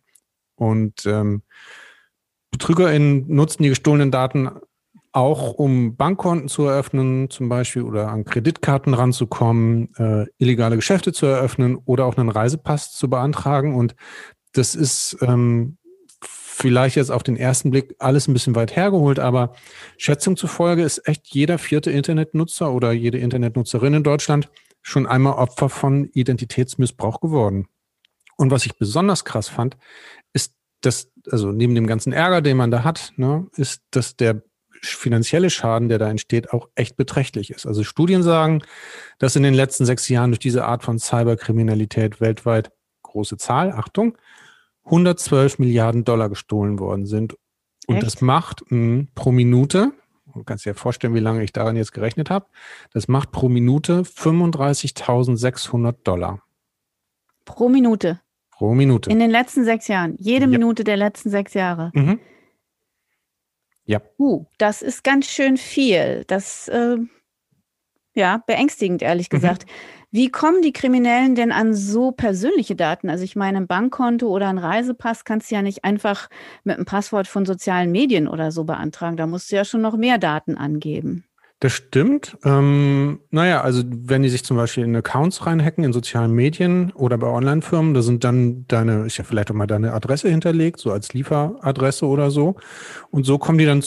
Und 0.57 1.07
ähm, 1.07 1.43
BetrügerInnen 2.51 3.29
nutzen 3.29 3.63
die 3.63 3.69
gestohlenen 3.69 4.11
Daten 4.11 4.51
auch 5.17 5.55
um 5.55 5.97
Bankkonten 5.97 6.49
zu 6.49 6.65
eröffnen, 6.65 7.31
zum 7.31 7.49
Beispiel, 7.49 7.83
oder 7.83 8.09
an 8.09 8.27
Kreditkarten 8.27 8.93
ranzukommen, 8.93 9.89
äh, 9.97 10.27
illegale 10.37 10.77
Geschäfte 10.77 11.11
zu 11.15 11.25
eröffnen 11.25 11.77
oder 11.87 12.05
auch 12.05 12.19
einen 12.19 12.29
Reisepass 12.29 12.93
zu 12.93 13.09
beantragen. 13.09 13.75
Und 13.75 13.97
das 14.53 14.75
ist 14.75 15.17
ähm, 15.23 15.79
vielleicht 16.21 16.97
jetzt 16.97 17.11
auf 17.11 17.23
den 17.23 17.39
ersten 17.39 17.71
Blick 17.71 17.97
alles 17.99 18.29
ein 18.29 18.35
bisschen 18.35 18.55
weit 18.55 18.77
hergeholt, 18.77 19.19
aber 19.19 19.55
Schätzung 19.97 20.37
zufolge 20.37 20.83
ist 20.83 21.09
echt 21.09 21.27
jeder 21.29 21.57
vierte 21.57 21.91
Internetnutzer 21.91 22.71
oder 22.71 22.93
jede 22.93 23.17
Internetnutzerin 23.17 23.95
in 23.95 24.05
Deutschland 24.05 24.51
schon 24.83 25.07
einmal 25.07 25.33
Opfer 25.35 25.71
von 25.71 26.11
Identitätsmissbrauch 26.13 27.21
geworden. 27.21 27.69
Und 28.37 28.51
was 28.51 28.67
ich 28.67 28.77
besonders 28.77 29.25
krass 29.25 29.49
fand, 29.49 29.79
ist, 30.35 30.53
dass, 30.83 31.11
also 31.31 31.53
neben 31.53 31.75
dem 31.75 31.87
ganzen 31.87 32.13
Ärger, 32.13 32.43
den 32.43 32.59
man 32.59 32.71
da 32.71 32.85
hat, 32.85 33.15
ne, 33.17 33.47
ist, 33.57 33.81
dass 33.91 34.15
der 34.17 34.43
finanzielle 34.95 35.51
Schaden, 35.51 35.89
der 35.89 35.99
da 35.99 36.09
entsteht, 36.09 36.53
auch 36.53 36.69
echt 36.75 36.97
beträchtlich 36.97 37.51
ist. 37.51 37.67
Also 37.67 37.83
Studien 37.83 38.23
sagen, 38.23 38.63
dass 39.19 39.37
in 39.37 39.43
den 39.43 39.55
letzten 39.55 39.85
sechs 39.87 40.09
Jahren 40.09 40.31
durch 40.31 40.39
diese 40.39 40.65
Art 40.65 40.83
von 40.85 40.99
Cyberkriminalität 40.99 42.21
weltweit 42.21 42.71
große 43.03 43.37
Zahl, 43.39 43.73
Achtung, 43.73 44.17
112 44.85 45.59
Milliarden 45.59 46.05
Dollar 46.05 46.29
gestohlen 46.29 46.79
worden 46.79 47.07
sind. 47.07 47.37
Und 47.87 47.97
echt? 47.97 48.07
das 48.07 48.21
macht 48.21 48.63
mh, 48.71 49.07
pro 49.15 49.33
Minute, 49.33 49.93
du 50.35 50.45
kannst 50.45 50.67
dir 50.67 50.75
vorstellen, 50.75 51.15
wie 51.15 51.21
lange 51.21 51.43
ich 51.43 51.53
daran 51.53 51.77
jetzt 51.77 51.93
gerechnet 51.93 52.31
habe, 52.31 52.47
das 52.93 53.09
macht 53.09 53.33
pro 53.33 53.49
Minute 53.49 54.03
35.600 54.03 55.97
Dollar. 56.05 56.43
Pro 57.45 57.69
Minute? 57.69 58.21
Pro 58.51 58.75
Minute. 58.75 59.11
In 59.11 59.19
den 59.19 59.31
letzten 59.31 59.65
sechs 59.65 59.89
Jahren. 59.89 60.17
Jede 60.19 60.45
ja. 60.45 60.51
Minute 60.51 60.83
der 60.83 60.97
letzten 60.97 61.31
sechs 61.31 61.55
Jahre. 61.55 61.91
Mhm. 61.95 62.19
Ja. 63.87 64.01
Uh, 64.19 64.45
das 64.59 64.83
ist 64.83 65.05
ganz 65.05 65.27
schön 65.27 65.57
viel. 65.57 66.25
Das, 66.27 66.69
äh, 66.69 66.97
ja, 68.15 68.43
beängstigend, 68.47 69.03
ehrlich 69.03 69.29
mhm. 69.31 69.37
gesagt. 69.37 69.67
Mhm. 69.67 69.71
Wie 70.11 70.31
kommen 70.31 70.63
die 70.63 70.73
Kriminellen 70.73 71.35
denn 71.35 71.53
an 71.53 71.75
so 71.75 72.11
persönliche 72.11 72.75
Daten? 72.75 73.11
Also 73.11 73.23
ich 73.23 73.37
meine, 73.37 73.59
ein 73.59 73.67
Bankkonto 73.67 74.29
oder 74.29 74.49
ein 74.49 74.57
Reisepass 74.57 75.25
kannst 75.25 75.51
du 75.51 75.57
ja 75.57 75.63
nicht 75.63 75.85
einfach 75.85 76.29
mit 76.65 76.77
einem 76.77 76.87
Passwort 76.87 77.27
von 77.27 77.45
sozialen 77.45 77.93
Medien 77.93 78.27
oder 78.27 78.51
so 78.51 78.65
beantragen. 78.65 79.19
Da 79.19 79.27
musst 79.27 79.53
du 79.53 79.57
ja 79.57 79.65
schon 79.67 79.83
noch 79.83 79.97
mehr 79.97 80.17
Daten 80.17 80.57
angeben. 80.57 81.26
Das 81.61 81.73
stimmt. 81.73 82.37
Ähm, 82.45 83.21
naja, 83.31 83.63
also 83.63 83.83
wenn 83.87 84.23
die 84.23 84.29
sich 84.29 84.45
zum 84.45 84.59
Beispiel 84.59 84.85
in 84.85 84.95
Accounts 84.95 85.47
reinhacken, 85.47 85.85
in 85.85 85.93
sozialen 85.95 86.33
Medien 86.33 86.93
oder 86.93 87.17
bei 87.17 87.29
Online-Firmen, 87.29 87.95
da 87.95 88.03
sind 88.03 88.25
dann 88.25 88.67
deine, 88.69 89.07
ist 89.07 89.17
ja 89.17 89.25
vielleicht 89.25 89.51
auch 89.51 89.55
mal 89.55 89.67
deine 89.67 89.95
Adresse 89.95 90.29
hinterlegt, 90.29 90.81
so 90.81 90.93
als 90.93 91.15
Lieferadresse 91.15 92.07
oder 92.07 92.31
so. 92.31 92.57
Und 93.11 93.25
so 93.25 93.39
kommen 93.39 93.57
die 93.57 93.65
dann 93.65 93.83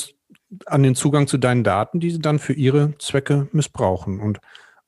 an 0.66 0.82
den 0.82 0.96
Zugang 0.96 1.28
zu 1.28 1.38
deinen 1.38 1.64
Daten, 1.64 2.00
die 2.00 2.10
sie 2.10 2.20
dann 2.20 2.40
für 2.40 2.54
ihre 2.54 2.98
Zwecke 2.98 3.48
missbrauchen. 3.52 4.20
Und 4.20 4.40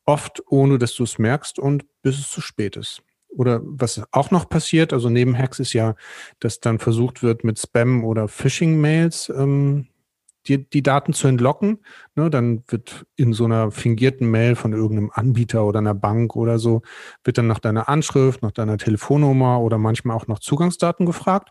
oft 0.06 0.42
ohne, 0.48 0.80
dass 0.80 0.96
du 0.96 1.04
es 1.04 1.20
merkst 1.20 1.60
und 1.60 1.86
bis 2.02 2.18
es 2.18 2.30
zu 2.30 2.42
spät 2.42 2.78
ist. 2.78 3.04
Oder 3.30 3.62
was 3.64 4.02
auch 4.12 4.32
noch 4.32 4.50
passiert, 4.50 4.92
also 4.92 5.10
neben 5.10 5.38
Hacks 5.38 5.60
ist 5.60 5.74
ja, 5.74 5.96
dass 6.40 6.60
dann 6.60 6.80
versucht 6.80 7.24
wird, 7.24 7.44
mit 7.44 7.60
Spam 7.60 8.04
oder 8.04 8.28
Phishing-Mails 8.28 9.30
ähm, 9.30 9.88
die, 10.48 10.70
die 10.70 10.84
Daten 10.84 11.14
zu 11.14 11.28
entlocken. 11.28 11.80
Ne, 12.16 12.30
dann 12.30 12.64
wird 12.68 13.06
in 13.16 13.34
so 13.34 13.46
einer 13.46 13.72
fingierten 13.72 14.30
Mail 14.30 14.56
von 14.56 14.74
irgendeinem 14.74 15.12
Anbieter 15.14 15.66
oder 15.66 15.80
einer 15.80 15.94
Bank 15.94 16.36
oder 16.36 16.60
so, 16.60 16.82
wird 17.24 17.38
dann 17.38 17.48
nach 17.48 17.60
deiner 17.60 17.90
Anschrift, 17.90 18.42
nach 18.42 18.52
deiner 18.52 18.78
Telefonnummer 18.78 19.60
oder 19.62 19.78
manchmal 19.78 20.16
auch 20.16 20.28
noch 20.28 20.40
Zugangsdaten 20.40 21.06
gefragt. 21.06 21.50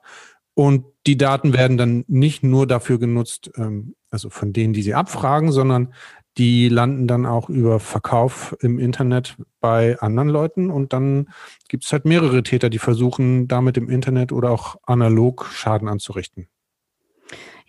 Und 0.55 0.85
die 1.07 1.17
Daten 1.17 1.53
werden 1.53 1.79
dann 1.79 2.05
nicht 2.09 2.43
nur 2.43 2.67
dafür 2.67 2.99
genutzt, 2.99 3.51
ähm, 3.57 3.95
also 4.11 4.31
von 4.31 4.53
denen, 4.53 4.73
die 4.73 4.83
sie 4.83 4.95
abfragen, 4.95 5.53
sondern 5.53 5.95
die 6.39 6.69
landen 6.69 7.07
dann 7.07 7.27
auch 7.27 7.49
über 7.49 7.81
Verkauf 7.81 8.57
im 8.61 8.79
Internet 8.79 9.37
bei 9.61 9.99
anderen 10.01 10.29
Leuten 10.29 10.71
und 10.71 10.93
dann 10.93 11.29
gibt 11.69 11.85
es 11.85 11.93
halt 11.93 12.05
mehrere 12.05 12.43
Täter, 12.43 12.71
die 12.71 12.79
versuchen, 12.79 13.49
damit 13.49 13.77
im 13.77 13.89
Internet 13.89 14.33
oder 14.33 14.51
auch 14.51 14.77
analog 14.85 15.47
Schaden 15.47 15.89
anzurichten. 15.89 16.49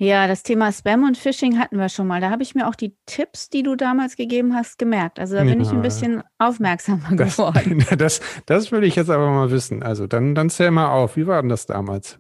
Ja, 0.02 0.28
das 0.28 0.42
Thema 0.42 0.72
Spam 0.72 1.04
und 1.04 1.16
Phishing 1.16 1.60
hatten 1.60 1.78
wir 1.78 1.88
schon 1.88 2.08
mal. 2.08 2.20
Da 2.20 2.32
habe 2.32 2.42
ich 2.42 2.56
mir 2.56 2.68
auch 2.68 2.74
die 2.74 2.98
Tipps, 3.06 3.52
die 3.52 3.62
du 3.62 3.76
damals 3.76 4.16
gegeben 4.16 4.56
hast, 4.56 4.80
gemerkt. 4.80 5.20
Also 5.20 5.36
da 5.36 5.44
bin 5.44 5.60
ja, 5.60 5.68
ich 5.68 5.72
ein 5.72 5.84
bisschen 5.84 6.24
aufmerksamer 6.40 7.16
das, 7.16 7.38
geworden. 7.38 7.86
Das, 8.00 8.20
das 8.48 8.72
will 8.72 8.84
ich 8.84 8.96
jetzt 8.96 9.12
aber 9.12 9.30
mal 9.30 9.52
wissen. 9.52 9.84
Also 9.84 10.08
dann, 10.08 10.34
dann 10.34 10.50
zähl 10.50 10.72
mal 10.72 10.90
auf. 10.90 11.18
Wie 11.18 11.28
war 11.28 11.40
denn 11.44 11.50
das 11.50 11.68
damals? 11.68 12.18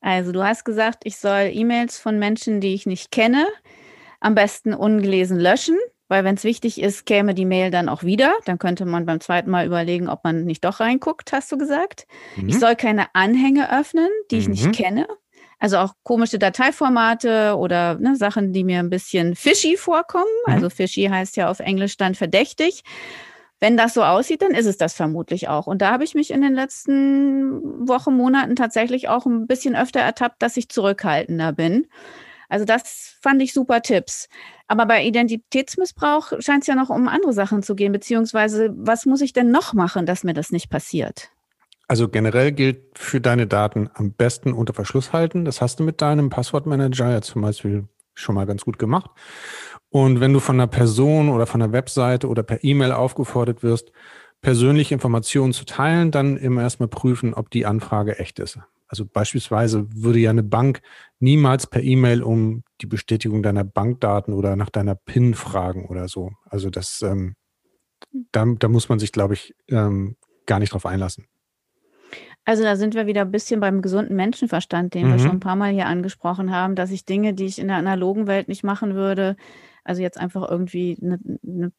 Also 0.00 0.32
du 0.32 0.42
hast 0.42 0.64
gesagt, 0.64 1.02
ich 1.04 1.18
soll 1.18 1.50
E-Mails 1.52 1.98
von 1.98 2.18
Menschen, 2.18 2.62
die 2.62 2.72
ich 2.72 2.86
nicht 2.86 3.10
kenne, 3.10 3.46
am 4.20 4.34
besten 4.34 4.72
ungelesen 4.72 5.38
löschen. 5.38 5.76
Weil 6.08 6.24
wenn 6.24 6.36
es 6.36 6.44
wichtig 6.44 6.80
ist, 6.80 7.04
käme 7.04 7.34
die 7.34 7.44
Mail 7.44 7.70
dann 7.70 7.90
auch 7.90 8.04
wieder. 8.04 8.32
Dann 8.46 8.58
könnte 8.58 8.86
man 8.86 9.04
beim 9.04 9.20
zweiten 9.20 9.50
Mal 9.50 9.66
überlegen, 9.66 10.08
ob 10.08 10.24
man 10.24 10.44
nicht 10.44 10.64
doch 10.64 10.80
reinguckt, 10.80 11.32
hast 11.32 11.52
du 11.52 11.58
gesagt. 11.58 12.06
Mhm. 12.36 12.48
Ich 12.48 12.58
soll 12.58 12.74
keine 12.74 13.14
Anhänge 13.14 13.70
öffnen, 13.70 14.08
die 14.30 14.38
ich 14.38 14.46
mhm. 14.46 14.52
nicht 14.52 14.72
kenne. 14.72 15.06
Also 15.58 15.78
auch 15.78 15.94
komische 16.02 16.38
Dateiformate 16.38 17.56
oder 17.56 17.98
ne, 17.98 18.16
Sachen, 18.16 18.52
die 18.52 18.64
mir 18.64 18.80
ein 18.80 18.90
bisschen 18.90 19.34
fishy 19.34 19.76
vorkommen. 19.76 20.24
Mhm. 20.46 20.52
Also 20.52 20.70
fishy 20.70 21.04
heißt 21.04 21.36
ja 21.36 21.50
auf 21.50 21.60
Englisch 21.60 21.96
dann 21.96 22.14
verdächtig. 22.14 22.82
Wenn 23.58 23.78
das 23.78 23.94
so 23.94 24.04
aussieht, 24.04 24.42
dann 24.42 24.52
ist 24.52 24.66
es 24.66 24.76
das 24.76 24.92
vermutlich 24.92 25.48
auch. 25.48 25.66
Und 25.66 25.80
da 25.80 25.90
habe 25.90 26.04
ich 26.04 26.14
mich 26.14 26.30
in 26.30 26.42
den 26.42 26.52
letzten 26.52 27.88
Wochen, 27.88 28.14
Monaten 28.14 28.54
tatsächlich 28.54 29.08
auch 29.08 29.24
ein 29.24 29.46
bisschen 29.46 29.74
öfter 29.74 30.00
ertappt, 30.00 30.42
dass 30.42 30.58
ich 30.58 30.68
zurückhaltender 30.68 31.52
bin. 31.52 31.86
Also 32.50 32.64
das 32.64 33.16
fand 33.22 33.40
ich 33.40 33.54
super 33.54 33.80
Tipps. 33.80 34.28
Aber 34.68 34.84
bei 34.84 35.04
Identitätsmissbrauch 35.04 36.32
scheint 36.40 36.62
es 36.62 36.66
ja 36.66 36.74
noch 36.74 36.90
um 36.90 37.08
andere 37.08 37.32
Sachen 37.32 37.62
zu 37.62 37.74
gehen, 37.74 37.92
beziehungsweise 37.92 38.70
was 38.76 39.06
muss 39.06 39.22
ich 39.22 39.32
denn 39.32 39.50
noch 39.50 39.72
machen, 39.72 40.04
dass 40.06 40.22
mir 40.22 40.34
das 40.34 40.50
nicht 40.50 40.68
passiert? 40.68 41.30
Also 41.88 42.08
generell 42.08 42.52
gilt 42.52 42.98
für 42.98 43.20
deine 43.20 43.46
Daten 43.46 43.88
am 43.94 44.12
besten 44.12 44.52
unter 44.52 44.74
Verschluss 44.74 45.12
halten. 45.12 45.44
Das 45.44 45.60
hast 45.60 45.78
du 45.78 45.84
mit 45.84 46.02
deinem 46.02 46.30
Passwortmanager 46.30 47.10
ja 47.10 47.22
zum 47.22 47.42
Beispiel 47.42 47.88
schon 48.14 48.34
mal 48.34 48.46
ganz 48.46 48.64
gut 48.64 48.78
gemacht. 48.78 49.10
Und 49.88 50.20
wenn 50.20 50.32
du 50.32 50.40
von 50.40 50.56
einer 50.56 50.66
Person 50.66 51.28
oder 51.28 51.46
von 51.46 51.62
einer 51.62 51.72
Webseite 51.72 52.28
oder 52.28 52.42
per 52.42 52.64
E-Mail 52.64 52.92
aufgefordert 52.92 53.62
wirst, 53.62 53.92
persönliche 54.40 54.94
Informationen 54.94 55.52
zu 55.52 55.64
teilen, 55.64 56.10
dann 56.10 56.36
immer 56.36 56.62
erstmal 56.62 56.88
prüfen, 56.88 57.34
ob 57.34 57.50
die 57.50 57.66
Anfrage 57.66 58.18
echt 58.18 58.38
ist. 58.38 58.58
Also 58.88 59.04
beispielsweise 59.04 59.86
würde 59.92 60.18
ja 60.18 60.30
eine 60.30 60.42
Bank 60.42 60.80
niemals 61.18 61.66
per 61.66 61.82
E-Mail 61.82 62.22
um 62.22 62.62
die 62.80 62.86
Bestätigung 62.86 63.42
deiner 63.42 63.64
Bankdaten 63.64 64.34
oder 64.34 64.54
nach 64.56 64.70
deiner 64.70 64.94
PIN 64.94 65.34
fragen 65.34 65.86
oder 65.86 66.08
so. 66.08 66.32
Also 66.44 66.70
das, 66.70 67.02
ähm, 67.02 67.34
da, 68.32 68.44
da 68.46 68.68
muss 68.68 68.88
man 68.88 68.98
sich, 68.98 69.12
glaube 69.12 69.34
ich, 69.34 69.54
ähm, 69.68 70.16
gar 70.46 70.60
nicht 70.60 70.72
drauf 70.72 70.86
einlassen. 70.86 71.26
Also 72.46 72.62
da 72.62 72.76
sind 72.76 72.94
wir 72.94 73.06
wieder 73.06 73.22
ein 73.22 73.32
bisschen 73.32 73.58
beim 73.58 73.82
gesunden 73.82 74.14
Menschenverstand, 74.14 74.94
den 74.94 75.08
mhm. 75.08 75.12
wir 75.12 75.18
schon 75.18 75.30
ein 75.32 75.40
paar 75.40 75.56
Mal 75.56 75.72
hier 75.72 75.86
angesprochen 75.86 76.52
haben, 76.52 76.76
dass 76.76 76.92
ich 76.92 77.04
Dinge, 77.04 77.34
die 77.34 77.44
ich 77.44 77.58
in 77.58 77.66
der 77.66 77.76
analogen 77.76 78.28
Welt 78.28 78.46
nicht 78.46 78.62
machen 78.62 78.94
würde, 78.94 79.36
also 79.82 80.00
jetzt 80.00 80.16
einfach 80.16 80.48
irgendwie 80.48 80.96
eine, 81.02 81.18
eine 81.44 81.72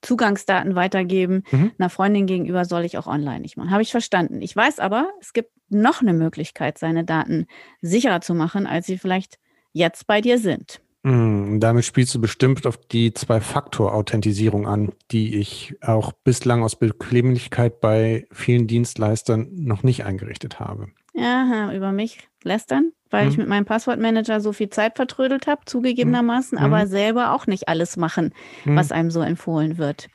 Zugangsdaten 0.00 0.76
weitergeben, 0.76 1.42
mhm. 1.50 1.72
einer 1.76 1.90
Freundin 1.90 2.26
gegenüber 2.26 2.64
soll 2.64 2.84
ich 2.84 2.98
auch 2.98 3.08
online 3.08 3.40
nicht 3.40 3.56
machen. 3.56 3.72
Habe 3.72 3.82
ich 3.82 3.90
verstanden. 3.90 4.40
Ich 4.40 4.54
weiß 4.54 4.78
aber, 4.78 5.10
es 5.20 5.32
gibt 5.32 5.50
noch 5.68 6.00
eine 6.02 6.14
Möglichkeit, 6.14 6.78
seine 6.78 7.04
Daten 7.04 7.46
sicherer 7.82 8.20
zu 8.20 8.34
machen, 8.34 8.68
als 8.68 8.86
sie 8.86 8.96
vielleicht 8.96 9.38
jetzt 9.72 10.06
bei 10.06 10.20
dir 10.20 10.38
sind. 10.38 10.80
Mm, 11.02 11.60
damit 11.60 11.84
spielst 11.84 12.14
du 12.14 12.20
bestimmt 12.20 12.66
auf 12.66 12.76
die 12.76 13.14
Zwei-Faktor-Authentisierung 13.14 14.66
an, 14.66 14.92
die 15.10 15.36
ich 15.36 15.74
auch 15.80 16.12
bislang 16.12 16.62
aus 16.62 16.76
Bequemlichkeit 16.76 17.80
bei 17.80 18.26
vielen 18.32 18.66
Dienstleistern 18.66 19.48
noch 19.54 19.82
nicht 19.82 20.04
eingerichtet 20.04 20.60
habe. 20.60 20.88
Aha, 21.18 21.74
über 21.74 21.90
mich 21.92 22.28
lästern, 22.44 22.92
weil 23.08 23.24
hm. 23.24 23.30
ich 23.30 23.38
mit 23.38 23.48
meinem 23.48 23.64
Passwortmanager 23.64 24.40
so 24.40 24.52
viel 24.52 24.68
Zeit 24.68 24.96
vertrödelt 24.96 25.46
habe, 25.46 25.62
zugegebenermaßen, 25.64 26.58
hm. 26.58 26.64
aber 26.64 26.86
selber 26.86 27.32
auch 27.32 27.46
nicht 27.46 27.68
alles 27.68 27.96
machen, 27.96 28.34
hm. 28.64 28.76
was 28.76 28.92
einem 28.92 29.10
so 29.10 29.22
empfohlen 29.22 29.78
wird. 29.78 30.08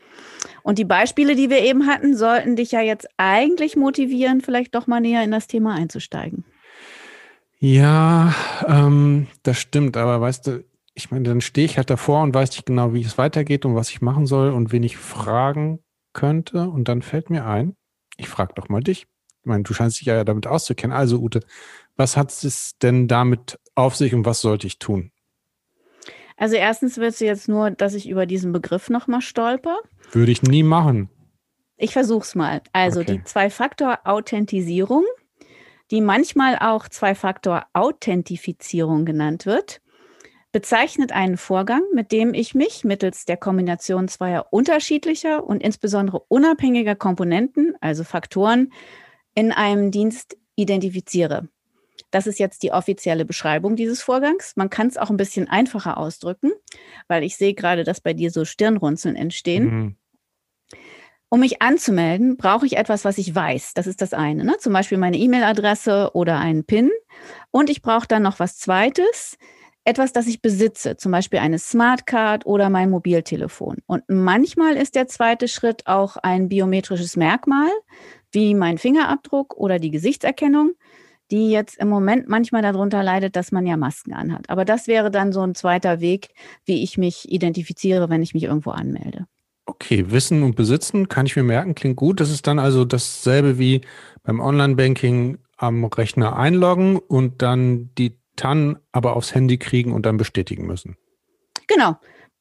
Und 0.61 0.77
die 0.77 0.85
Beispiele, 0.85 1.35
die 1.35 1.49
wir 1.49 1.61
eben 1.61 1.87
hatten, 1.87 2.15
sollten 2.15 2.55
dich 2.55 2.71
ja 2.71 2.81
jetzt 2.81 3.07
eigentlich 3.17 3.75
motivieren, 3.75 4.41
vielleicht 4.41 4.75
doch 4.75 4.85
mal 4.85 5.01
näher 5.01 5.23
in 5.23 5.31
das 5.31 5.47
Thema 5.47 5.73
einzusteigen. 5.73 6.45
Ja, 7.59 8.33
ähm, 8.67 9.27
das 9.43 9.59
stimmt, 9.59 9.97
aber 9.97 10.21
weißt 10.21 10.47
du, 10.47 10.63
ich 10.95 11.11
meine, 11.11 11.27
dann 11.27 11.41
stehe 11.41 11.65
ich 11.65 11.77
halt 11.77 11.89
davor 11.89 12.23
und 12.23 12.33
weiß 12.33 12.51
nicht 12.51 12.65
genau, 12.65 12.93
wie 12.93 13.01
es 13.01 13.17
weitergeht 13.17 13.65
und 13.65 13.75
was 13.75 13.89
ich 13.89 14.01
machen 14.01 14.25
soll 14.25 14.51
und 14.51 14.71
wen 14.71 14.83
ich 14.83 14.95
fragen 14.97 15.79
könnte. 16.13 16.69
Und 16.69 16.87
dann 16.87 17.01
fällt 17.01 17.29
mir 17.29 17.45
ein, 17.45 17.75
ich 18.15 18.29
frage 18.29 18.53
doch 18.55 18.69
mal 18.69 18.81
dich. 18.81 19.07
Ich 19.41 19.45
meine, 19.45 19.63
du 19.63 19.73
scheinst 19.73 19.99
dich 19.99 20.07
ja 20.07 20.23
damit 20.23 20.47
auszukennen. 20.47 20.95
Also, 20.95 21.19
Ute, 21.19 21.41
was 21.97 22.15
hat 22.15 22.31
es 22.31 22.77
denn 22.81 23.09
damit 23.09 23.59
auf 23.75 23.95
sich 23.95 24.15
und 24.15 24.25
was 24.25 24.41
sollte 24.41 24.65
ich 24.67 24.79
tun? 24.79 25.11
Also, 26.37 26.55
erstens 26.55 26.97
willst 26.97 27.21
du 27.21 27.25
jetzt 27.25 27.49
nur, 27.49 27.71
dass 27.71 27.93
ich 27.93 28.09
über 28.09 28.25
diesen 28.25 28.53
Begriff 28.53 28.89
nochmal 28.89 29.21
stolper? 29.21 29.77
Würde 30.11 30.31
ich 30.31 30.43
nie 30.43 30.63
machen. 30.63 31.09
Ich 31.77 31.91
versuch's 31.91 32.35
mal. 32.35 32.61
Also, 32.71 33.01
okay. 33.01 33.17
die 33.17 33.23
Zwei-Faktor-Authentisierung, 33.23 35.03
die 35.91 35.99
manchmal 35.99 36.57
auch 36.57 36.87
Zwei-Faktor-Authentifizierung 36.87 39.03
genannt 39.05 39.45
wird, 39.45 39.81
bezeichnet 40.55 41.11
einen 41.11 41.35
Vorgang, 41.35 41.81
mit 41.93 42.13
dem 42.13 42.33
ich 42.33 42.55
mich 42.55 42.85
mittels 42.85 43.25
der 43.25 43.35
Kombination 43.35 44.07
zweier 44.07 44.47
unterschiedlicher 44.51 45.43
und 45.43 45.61
insbesondere 45.61 46.21
unabhängiger 46.29 46.95
Komponenten, 46.95 47.75
also 47.81 48.05
Faktoren, 48.05 48.71
in 49.33 49.51
einem 49.51 49.91
Dienst 49.91 50.37
identifiziere. 50.55 51.49
Das 52.09 52.25
ist 52.25 52.39
jetzt 52.39 52.63
die 52.63 52.71
offizielle 52.71 53.25
Beschreibung 53.25 53.75
dieses 53.75 54.01
Vorgangs. 54.01 54.53
Man 54.55 54.69
kann 54.69 54.87
es 54.87 54.95
auch 54.95 55.09
ein 55.09 55.17
bisschen 55.17 55.49
einfacher 55.49 55.97
ausdrücken, 55.97 56.53
weil 57.09 57.25
ich 57.25 57.35
sehe 57.35 57.53
gerade, 57.53 57.83
dass 57.83 57.99
bei 57.99 58.13
dir 58.13 58.31
so 58.31 58.45
Stirnrunzeln 58.45 59.17
entstehen. 59.17 59.65
Mhm. 59.65 59.95
Um 61.27 61.41
mich 61.41 61.61
anzumelden, 61.61 62.37
brauche 62.37 62.65
ich 62.65 62.77
etwas, 62.77 63.03
was 63.03 63.17
ich 63.17 63.35
weiß. 63.35 63.73
Das 63.73 63.87
ist 63.87 64.01
das 64.01 64.13
eine. 64.13 64.45
Ne? 64.45 64.55
Zum 64.59 64.71
Beispiel 64.71 64.99
meine 64.99 65.17
E-Mail-Adresse 65.17 66.11
oder 66.13 66.39
einen 66.39 66.63
PIN. 66.63 66.91
Und 67.51 67.69
ich 67.69 67.81
brauche 67.81 68.07
dann 68.07 68.23
noch 68.23 68.39
was 68.39 68.57
Zweites, 68.57 69.37
etwas, 69.85 70.11
das 70.11 70.27
ich 70.27 70.41
besitze, 70.41 70.97
zum 70.97 71.11
Beispiel 71.11 71.39
eine 71.39 71.59
Smartcard 71.59 72.45
oder 72.45 72.69
mein 72.69 72.89
Mobiltelefon. 72.89 73.77
Und 73.85 74.03
manchmal 74.07 74.75
ist 74.75 74.95
der 74.95 75.07
zweite 75.07 75.47
Schritt 75.47 75.83
auch 75.85 76.17
ein 76.17 76.49
biometrisches 76.49 77.15
Merkmal, 77.15 77.69
wie 78.31 78.55
mein 78.55 78.79
Fingerabdruck 78.79 79.55
oder 79.55 79.79
die 79.79 79.91
Gesichtserkennung, 79.91 80.73
die 81.31 81.51
jetzt 81.51 81.77
im 81.77 81.87
Moment 81.87 82.27
manchmal 82.27 82.63
darunter 82.63 83.03
leidet, 83.03 83.35
dass 83.35 83.51
man 83.51 83.65
ja 83.65 83.77
Masken 83.77 84.13
anhat. 84.13 84.49
Aber 84.49 84.65
das 84.65 84.87
wäre 84.87 85.11
dann 85.11 85.31
so 85.31 85.41
ein 85.41 85.55
zweiter 85.55 85.99
Weg, 85.99 86.29
wie 86.65 86.83
ich 86.83 86.97
mich 86.97 87.31
identifiziere, 87.31 88.09
wenn 88.09 88.23
ich 88.23 88.33
mich 88.33 88.43
irgendwo 88.43 88.71
anmelde. 88.71 89.25
Okay, 89.67 90.11
Wissen 90.11 90.43
und 90.43 90.55
Besitzen 90.55 91.09
kann 91.09 91.25
ich 91.25 91.35
mir 91.35 91.43
merken, 91.43 91.73
klingt 91.73 91.95
gut. 91.95 92.19
Das 92.19 92.29
ist 92.29 92.45
dann 92.47 92.59
also 92.59 92.85
dasselbe 92.85 93.57
wie 93.57 93.81
beim 94.23 94.39
Online-Banking 94.39 95.39
am 95.57 95.85
Rechner 95.85 96.37
einloggen 96.37 96.97
und 96.97 97.41
dann 97.41 97.89
die 97.97 98.19
TAN 98.35 98.77
aber 98.91 99.15
aufs 99.15 99.33
Handy 99.33 99.57
kriegen 99.57 99.93
und 99.93 100.05
dann 100.05 100.17
bestätigen 100.17 100.65
müssen. 100.65 100.97
Genau. 101.67 101.97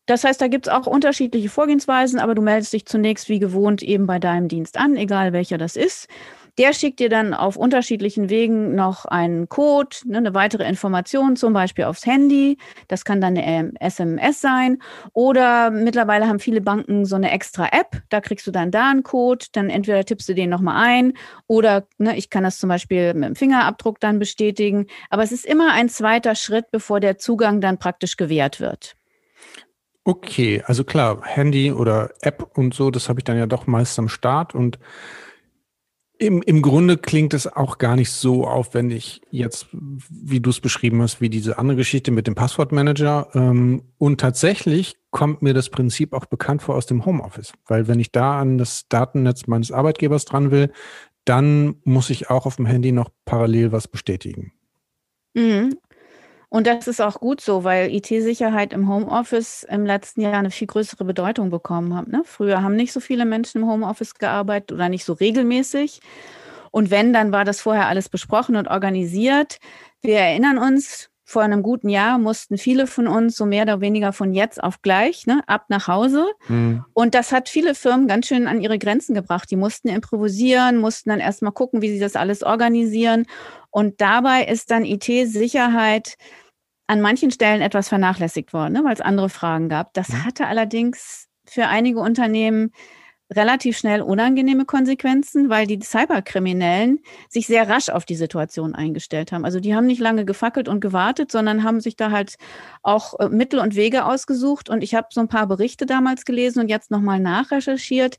Das 0.07 0.25
heißt, 0.25 0.41
da 0.41 0.49
gibt 0.49 0.67
es 0.67 0.73
auch 0.73 0.87
unterschiedliche 0.87 1.49
Vorgehensweisen, 1.49 2.21
aber 2.21 2.35
du 2.35 2.43
meldest 2.43 2.73
dich 2.75 2.85
zunächst 2.85 3.29
wie 3.31 3.39
gewohnt 3.39 3.83
eben 3.83 4.07
bei 4.07 4.19
deinem 4.19 4.49
Dienst 4.49 4.77
an, 4.77 4.97
egal 4.97 5.33
welcher 5.33 5.57
das 5.57 5.77
ist. 5.77 6.09
Der 6.57 6.73
schickt 6.73 7.01
dir 7.01 7.09
dann 7.09 7.35
auf 7.35 7.57
unterschiedlichen 7.57 8.31
Wegen 8.31 8.75
noch 8.75 9.05
einen 9.07 9.49
Code, 9.49 9.97
ne, 10.05 10.19
eine 10.19 10.35
weitere 10.35 10.69
Information, 10.69 11.35
zum 11.35 11.53
Beispiel 11.53 11.85
aufs 11.85 12.07
Handy. 12.07 12.59
Das 12.87 13.05
kann 13.05 13.21
dann 13.21 13.37
eine 13.37 13.73
SMS 13.81 14.41
sein. 14.41 14.79
Oder 15.13 15.71
mittlerweile 15.71 16.29
haben 16.29 16.39
viele 16.39 16.61
Banken 16.61 17.07
so 17.07 17.17
eine 17.17 17.33
extra 17.33 17.67
App. 17.73 18.03
Da 18.09 18.21
kriegst 18.21 18.47
du 18.47 18.53
dann 18.53 18.71
da 18.71 18.91
einen 18.91 19.03
Code. 19.03 19.47
Dann 19.53 19.69
entweder 19.69 20.05
tippst 20.05 20.29
du 20.29 20.35
den 20.35 20.51
nochmal 20.51 20.85
ein 20.85 21.15
oder 21.47 21.87
ne, 21.99 22.17
ich 22.17 22.31
kann 22.31 22.45
das 22.45 22.59
zum 22.59 22.69
Beispiel 22.69 23.15
mit 23.15 23.29
dem 23.31 23.37
Fingerabdruck 23.37 23.99
dann 23.99 24.19
bestätigen. 24.19 24.87
Aber 25.11 25.23
es 25.23 25.33
ist 25.33 25.45
immer 25.45 25.73
ein 25.73 25.89
zweiter 25.89 26.35
Schritt, 26.35 26.71
bevor 26.71 27.01
der 27.01 27.19
Zugang 27.19 27.61
dann 27.61 27.79
praktisch 27.79 28.17
gewährt 28.17 28.61
wird. 28.61 28.97
Okay, 30.05 30.63
also 30.67 30.85
klar, 30.85 31.23
Handy 31.25 31.73
oder 31.73 32.11
App 32.21 32.59
und 32.59 32.75
so, 32.75 32.91
das 32.91 33.09
habe 33.09 33.21
ich 33.21 33.25
dann 33.25 33.39
ja 33.39 33.47
doch 33.47 33.67
meist 33.67 33.99
am 33.99 34.11
Start 34.11 34.55
und 34.55 34.79
im, 36.19 36.43
Im 36.43 36.63
Grunde 36.63 36.97
klingt 36.97 37.35
es 37.35 37.47
auch 37.47 37.79
gar 37.79 37.97
nicht 37.97 38.11
so 38.11 38.47
aufwendig 38.47 39.21
jetzt, 39.31 39.67
wie 39.73 40.41
du 40.41 40.51
es 40.51 40.61
beschrieben 40.61 41.03
hast, 41.03 41.21
wie 41.21 41.29
diese 41.29 41.59
andere 41.59 41.77
Geschichte 41.77 42.13
mit 42.13 42.27
dem 42.27 42.37
Passwortmanager. 42.37 43.29
Ähm, 43.35 43.83
und 43.99 44.21
tatsächlich 44.21 44.97
kommt 45.11 45.43
mir 45.43 45.55
das 45.55 45.71
Prinzip 45.71 46.13
auch 46.13 46.27
bekannt 46.27 46.63
vor 46.63 46.77
aus 46.77 46.87
dem 46.87 47.05
Homeoffice, 47.05 47.53
weil 47.67 47.89
wenn 47.89 47.99
ich 47.99 48.13
da 48.13 48.41
an 48.41 48.59
das 48.59 48.89
Datennetz 48.89 49.47
meines 49.49 49.73
Arbeitgebers 49.73 50.25
dran 50.25 50.51
will, 50.51 50.71
dann 51.25 51.77
muss 51.85 52.11
ich 52.11 52.31
auch 52.31 52.47
auf 52.47 52.57
dem 52.57 52.67
Handy 52.67 52.93
noch 52.93 53.11
parallel 53.25 53.73
was 53.73 53.89
bestätigen. 53.89 54.53
Mhm. 55.35 55.77
Und 56.55 56.69
das 56.69 56.87
ist 56.87 57.01
auch 57.01 57.19
gut 57.19 57.41
so, 57.41 57.65
weil 57.65 57.93
IT-Sicherheit 57.93 58.73
im 58.73 58.89
Homeoffice 58.89 59.67
im 59.69 59.85
letzten 59.85 60.21
Jahr 60.21 60.35
eine 60.35 60.53
viel 60.53 60.69
größere 60.69 61.05
Bedeutung 61.05 61.51
bekommen 61.51 61.97
hat. 61.97 62.07
Ne? 62.07 62.23
Früher 62.25 62.63
haben 62.63 62.77
nicht 62.77 62.93
so 62.93 63.01
viele 63.01 63.25
Menschen 63.25 63.63
im 63.63 63.69
Homeoffice 63.69 64.15
gearbeitet 64.15 64.71
oder 64.71 64.89
nicht 64.89 65.05
so 65.05 65.15
regelmäßig. 65.15 66.01
Und 66.71 66.93
wenn, 66.93 67.13
dann 67.13 67.33
war 67.33 67.45
das 67.45 67.61
vorher 67.61 67.89
alles 67.89 68.09
besprochen 68.09 68.55
und 68.55 68.69
organisiert. 68.69 69.59
Wir 70.01 70.19
erinnern 70.19 70.59
uns, 70.59 71.11
vor 71.25 71.43
einem 71.43 71.65
guten 71.65 71.89
Jahr 71.89 72.19
mussten 72.19 72.57
viele 72.57 72.87
von 72.87 73.09
uns 73.09 73.35
so 73.35 73.47
mehr 73.47 73.65
oder 73.65 73.81
weniger 73.81 74.13
von 74.13 74.33
jetzt 74.33 74.63
auf 74.63 74.81
gleich 74.81 75.27
ne, 75.27 75.41
ab 75.49 75.65
nach 75.71 75.89
Hause. 75.89 76.25
Mhm. 76.47 76.85
Und 76.93 77.17
das 77.17 77.33
hat 77.33 77.49
viele 77.49 77.75
Firmen 77.75 78.07
ganz 78.07 78.29
schön 78.29 78.47
an 78.47 78.61
ihre 78.61 78.79
Grenzen 78.79 79.15
gebracht. 79.15 79.51
Die 79.51 79.57
mussten 79.57 79.89
improvisieren, 79.89 80.77
mussten 80.77 81.11
dann 81.11 81.19
erstmal 81.19 81.51
gucken, 81.51 81.83
wie 81.83 81.91
sie 81.91 81.99
das 81.99 82.15
alles 82.15 82.45
organisieren. 82.45 83.27
Und 83.71 84.01
dabei 84.01 84.45
ist 84.45 84.71
dann 84.71 84.85
IT-Sicherheit 84.85 86.17
an 86.87 87.01
manchen 87.01 87.31
Stellen 87.31 87.63
etwas 87.63 87.89
vernachlässigt 87.89 88.53
worden, 88.53 88.75
ne, 88.75 88.85
weil 88.85 88.95
es 88.95 89.01
andere 89.01 89.29
Fragen 89.29 89.69
gab. 89.69 89.95
Das 89.95 90.11
mhm. 90.11 90.25
hatte 90.25 90.47
allerdings 90.47 91.29
für 91.47 91.67
einige 91.67 92.01
Unternehmen 92.01 92.73
relativ 93.33 93.79
schnell 93.79 94.03
unangenehme 94.03 94.65
Konsequenzen, 94.65 95.49
weil 95.49 95.67
die 95.67 95.81
Cyberkriminellen 95.81 97.01
sich 97.29 97.47
sehr 97.47 97.69
rasch 97.69 97.89
auf 97.89 98.05
die 98.05 98.17
Situation 98.17 98.75
eingestellt 98.75 99.33
haben. 99.33 99.45
Also 99.45 99.61
die 99.61 99.75
haben 99.75 99.87
nicht 99.87 100.01
lange 100.01 100.25
gefackelt 100.25 100.69
und 100.69 100.81
gewartet, 100.81 101.33
sondern 101.33 101.65
haben 101.65 101.81
sich 101.81 101.97
da 101.97 102.11
halt 102.11 102.37
auch 102.83 103.19
äh, 103.19 103.29
Mittel 103.29 103.61
und 103.61 103.77
Wege 103.77 104.05
ausgesucht. 104.05 104.69
Und 104.69 104.83
ich 104.83 104.95
habe 104.95 105.09
so 105.11 105.21
ein 105.21 105.29
paar 105.29 105.47
Berichte 105.47 105.87
damals 105.87 106.25
gelesen 106.25 106.61
und 106.61 106.69
jetzt 106.69 106.91
nochmal 106.91 107.19
nachrecherchiert, 107.19 108.19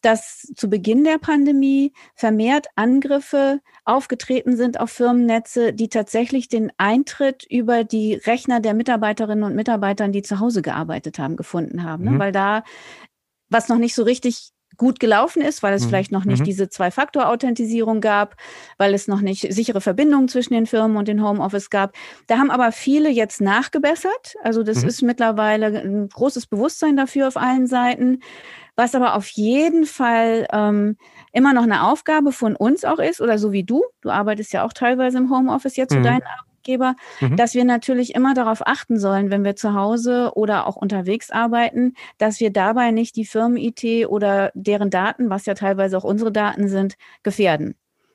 dass 0.00 0.52
zu 0.54 0.70
Beginn 0.70 1.04
der 1.04 1.18
Pandemie 1.18 1.92
vermehrt 2.14 2.66
Angriffe 2.76 3.60
aufgetreten 3.84 4.56
sind 4.56 4.78
auf 4.78 4.90
Firmennetze, 4.90 5.72
die 5.72 5.88
tatsächlich 5.88 6.48
den 6.48 6.70
Eintritt 6.76 7.44
über 7.50 7.84
die 7.84 8.14
Rechner 8.14 8.60
der 8.60 8.74
Mitarbeiterinnen 8.74 9.44
und 9.44 9.56
Mitarbeitern, 9.56 10.12
die 10.12 10.22
zu 10.22 10.38
Hause 10.38 10.62
gearbeitet 10.62 11.18
haben, 11.18 11.36
gefunden 11.36 11.82
haben. 11.82 12.04
Ne? 12.04 12.10
Mhm. 12.12 12.18
Weil 12.18 12.32
da 12.32 12.62
was 13.50 13.68
noch 13.68 13.78
nicht 13.78 13.94
so 13.94 14.02
richtig 14.02 14.52
gut 14.78 15.00
gelaufen 15.00 15.42
ist, 15.42 15.62
weil 15.62 15.74
es 15.74 15.84
mhm. 15.84 15.88
vielleicht 15.88 16.12
noch 16.12 16.24
nicht 16.24 16.40
mhm. 16.40 16.44
diese 16.44 16.68
Zwei-Faktor-Authentisierung 16.68 18.00
gab, 18.00 18.36
weil 18.78 18.94
es 18.94 19.08
noch 19.08 19.20
nicht 19.20 19.52
sichere 19.52 19.80
Verbindungen 19.80 20.28
zwischen 20.28 20.54
den 20.54 20.66
Firmen 20.66 20.96
und 20.96 21.08
den 21.08 21.22
Homeoffice 21.22 21.68
gab. 21.68 21.94
Da 22.28 22.38
haben 22.38 22.50
aber 22.50 22.72
viele 22.72 23.10
jetzt 23.10 23.40
nachgebessert. 23.40 24.36
Also 24.42 24.62
das 24.62 24.82
mhm. 24.82 24.88
ist 24.88 25.02
mittlerweile 25.02 25.66
ein 25.66 26.08
großes 26.08 26.46
Bewusstsein 26.46 26.96
dafür 26.96 27.28
auf 27.28 27.36
allen 27.36 27.66
Seiten. 27.66 28.20
Was 28.76 28.94
aber 28.94 29.16
auf 29.16 29.26
jeden 29.30 29.84
Fall 29.86 30.46
ähm, 30.52 30.96
immer 31.32 31.52
noch 31.52 31.64
eine 31.64 31.88
Aufgabe 31.88 32.30
von 32.30 32.54
uns 32.54 32.84
auch 32.84 33.00
ist, 33.00 33.20
oder 33.20 33.36
so 33.36 33.50
wie 33.50 33.64
du, 33.64 33.82
du 34.02 34.10
arbeitest 34.10 34.52
ja 34.52 34.64
auch 34.64 34.72
teilweise 34.72 35.18
im 35.18 35.30
Homeoffice 35.34 35.74
jetzt 35.74 35.92
zu 35.92 35.98
mhm. 35.98 36.04
deinen 36.04 36.22
Arbeitgeber, 36.68 36.94
mhm. 37.20 37.36
dass 37.36 37.54
wir 37.54 37.64
natürlich 37.64 38.14
immer 38.14 38.34
darauf 38.34 38.66
achten 38.66 38.98
sollen, 38.98 39.30
wenn 39.30 39.44
wir 39.44 39.56
zu 39.56 39.74
Hause 39.74 40.32
oder 40.34 40.66
auch 40.66 40.76
unterwegs 40.76 41.30
arbeiten, 41.30 41.94
dass 42.18 42.40
wir 42.40 42.50
dabei 42.50 42.90
nicht 42.90 43.16
die 43.16 43.24
Firmen-IT 43.24 44.08
oder 44.08 44.50
deren 44.54 44.90
Daten, 44.90 45.30
was 45.30 45.46
ja 45.46 45.54
teilweise 45.54 45.96
auch 45.96 46.04
unsere 46.04 46.32
Daten 46.32 46.68
sind, 46.68 46.94
gefährden. 47.22 47.74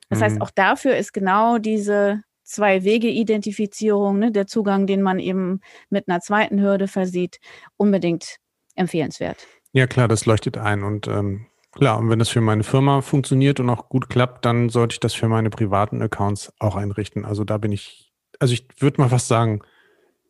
Das 0.09 0.19
mhm. 0.19 0.23
heißt, 0.23 0.41
auch 0.41 0.51
dafür 0.51 0.95
ist 0.95 1.13
genau 1.13 1.57
diese 1.57 2.23
Zwei-Wege-Identifizierung, 2.43 4.19
ne, 4.19 4.31
der 4.31 4.47
Zugang, 4.47 4.85
den 4.85 5.01
man 5.01 5.17
eben 5.17 5.61
mit 5.89 6.07
einer 6.07 6.19
zweiten 6.19 6.61
Hürde 6.61 6.87
versieht, 6.87 7.39
unbedingt 7.77 8.37
empfehlenswert. 8.75 9.47
Ja, 9.71 9.87
klar, 9.87 10.07
das 10.07 10.25
leuchtet 10.25 10.57
ein. 10.57 10.83
Und 10.83 11.07
ähm, 11.07 11.47
klar, 11.71 11.97
und 11.97 12.09
wenn 12.09 12.19
das 12.19 12.29
für 12.29 12.41
meine 12.41 12.63
Firma 12.63 13.01
funktioniert 13.01 13.61
und 13.61 13.69
auch 13.69 13.87
gut 13.87 14.09
klappt, 14.09 14.45
dann 14.45 14.69
sollte 14.69 14.93
ich 14.93 14.99
das 14.99 15.13
für 15.13 15.29
meine 15.29 15.49
privaten 15.49 16.01
Accounts 16.01 16.51
auch 16.59 16.75
einrichten. 16.75 17.23
Also 17.23 17.45
da 17.45 17.57
bin 17.57 17.71
ich, 17.71 18.12
also 18.39 18.53
ich 18.53 18.65
würde 18.79 19.01
mal 19.01 19.09
fast 19.09 19.27
sagen, 19.27 19.61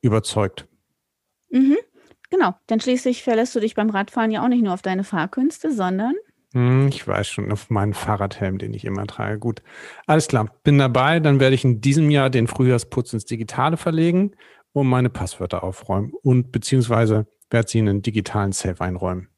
überzeugt. 0.01 0.67
Mhm. 1.49 1.77
Genau, 2.29 2.55
denn 2.69 2.79
schließlich 2.79 3.23
verlässt 3.23 3.55
du 3.55 3.59
dich 3.59 3.75
beim 3.75 3.89
Radfahren 3.89 4.31
ja 4.31 4.43
auch 4.43 4.47
nicht 4.47 4.63
nur 4.63 4.73
auf 4.73 4.81
deine 4.81 5.03
Fahrkünste, 5.03 5.71
sondern 5.71 6.15
hm, 6.53 6.87
ich 6.87 7.07
weiß 7.07 7.27
schon, 7.27 7.51
auf 7.51 7.71
meinen 7.71 7.95
Fahrradhelm, 7.95 8.59
den 8.59 8.73
ich 8.75 8.85
immer 8.85 9.07
trage. 9.07 9.39
Gut, 9.39 9.63
alles 10.05 10.27
klar, 10.27 10.51
bin 10.63 10.77
dabei. 10.77 11.19
Dann 11.19 11.39
werde 11.39 11.55
ich 11.55 11.65
in 11.65 11.81
diesem 11.81 12.11
Jahr 12.11 12.29
den 12.29 12.47
Frühjahrsputz 12.47 13.13
ins 13.13 13.25
Digitale 13.25 13.75
verlegen 13.75 14.35
und 14.71 14.87
meine 14.87 15.09
Passwörter 15.09 15.63
aufräumen 15.63 16.13
und 16.21 16.51
beziehungsweise 16.51 17.25
werde 17.49 17.69
sie 17.69 17.79
in 17.79 17.89
einen 17.89 18.01
digitalen 18.03 18.51
Safe 18.51 18.81
einräumen. 18.81 19.29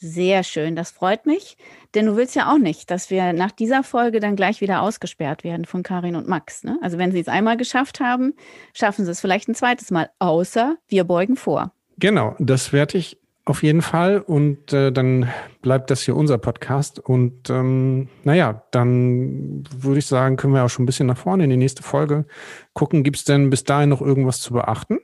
Sehr 0.00 0.44
schön, 0.44 0.76
das 0.76 0.92
freut 0.92 1.26
mich, 1.26 1.56
denn 1.96 2.06
du 2.06 2.14
willst 2.14 2.36
ja 2.36 2.52
auch 2.52 2.58
nicht, 2.58 2.88
dass 2.88 3.10
wir 3.10 3.32
nach 3.32 3.50
dieser 3.50 3.82
Folge 3.82 4.20
dann 4.20 4.36
gleich 4.36 4.60
wieder 4.60 4.80
ausgesperrt 4.80 5.42
werden 5.42 5.64
von 5.64 5.82
Karin 5.82 6.14
und 6.14 6.28
Max. 6.28 6.62
Ne? 6.62 6.78
Also 6.82 6.98
wenn 6.98 7.10
sie 7.10 7.18
es 7.18 7.26
einmal 7.26 7.56
geschafft 7.56 7.98
haben, 7.98 8.34
schaffen 8.74 9.04
sie 9.04 9.10
es 9.10 9.20
vielleicht 9.20 9.48
ein 9.48 9.56
zweites 9.56 9.90
Mal, 9.90 10.08
außer 10.20 10.76
wir 10.86 11.02
beugen 11.02 11.34
vor. 11.34 11.72
Genau, 11.98 12.36
das 12.38 12.72
werde 12.72 12.96
ich 12.96 13.18
auf 13.44 13.64
jeden 13.64 13.82
Fall 13.82 14.20
und 14.20 14.72
äh, 14.72 14.92
dann 14.92 15.28
bleibt 15.62 15.90
das 15.90 16.02
hier 16.02 16.14
unser 16.14 16.38
Podcast 16.38 17.00
und 17.00 17.50
ähm, 17.50 18.08
naja, 18.22 18.62
dann 18.70 19.64
würde 19.76 19.98
ich 19.98 20.06
sagen, 20.06 20.36
können 20.36 20.54
wir 20.54 20.64
auch 20.64 20.68
schon 20.68 20.84
ein 20.84 20.86
bisschen 20.86 21.06
nach 21.06 21.18
vorne 21.18 21.42
in 21.42 21.50
die 21.50 21.56
nächste 21.56 21.82
Folge 21.82 22.24
gucken. 22.72 23.02
Gibt 23.02 23.16
es 23.16 23.24
denn 23.24 23.50
bis 23.50 23.64
dahin 23.64 23.88
noch 23.88 24.02
irgendwas 24.02 24.40
zu 24.40 24.52
beachten? 24.52 24.98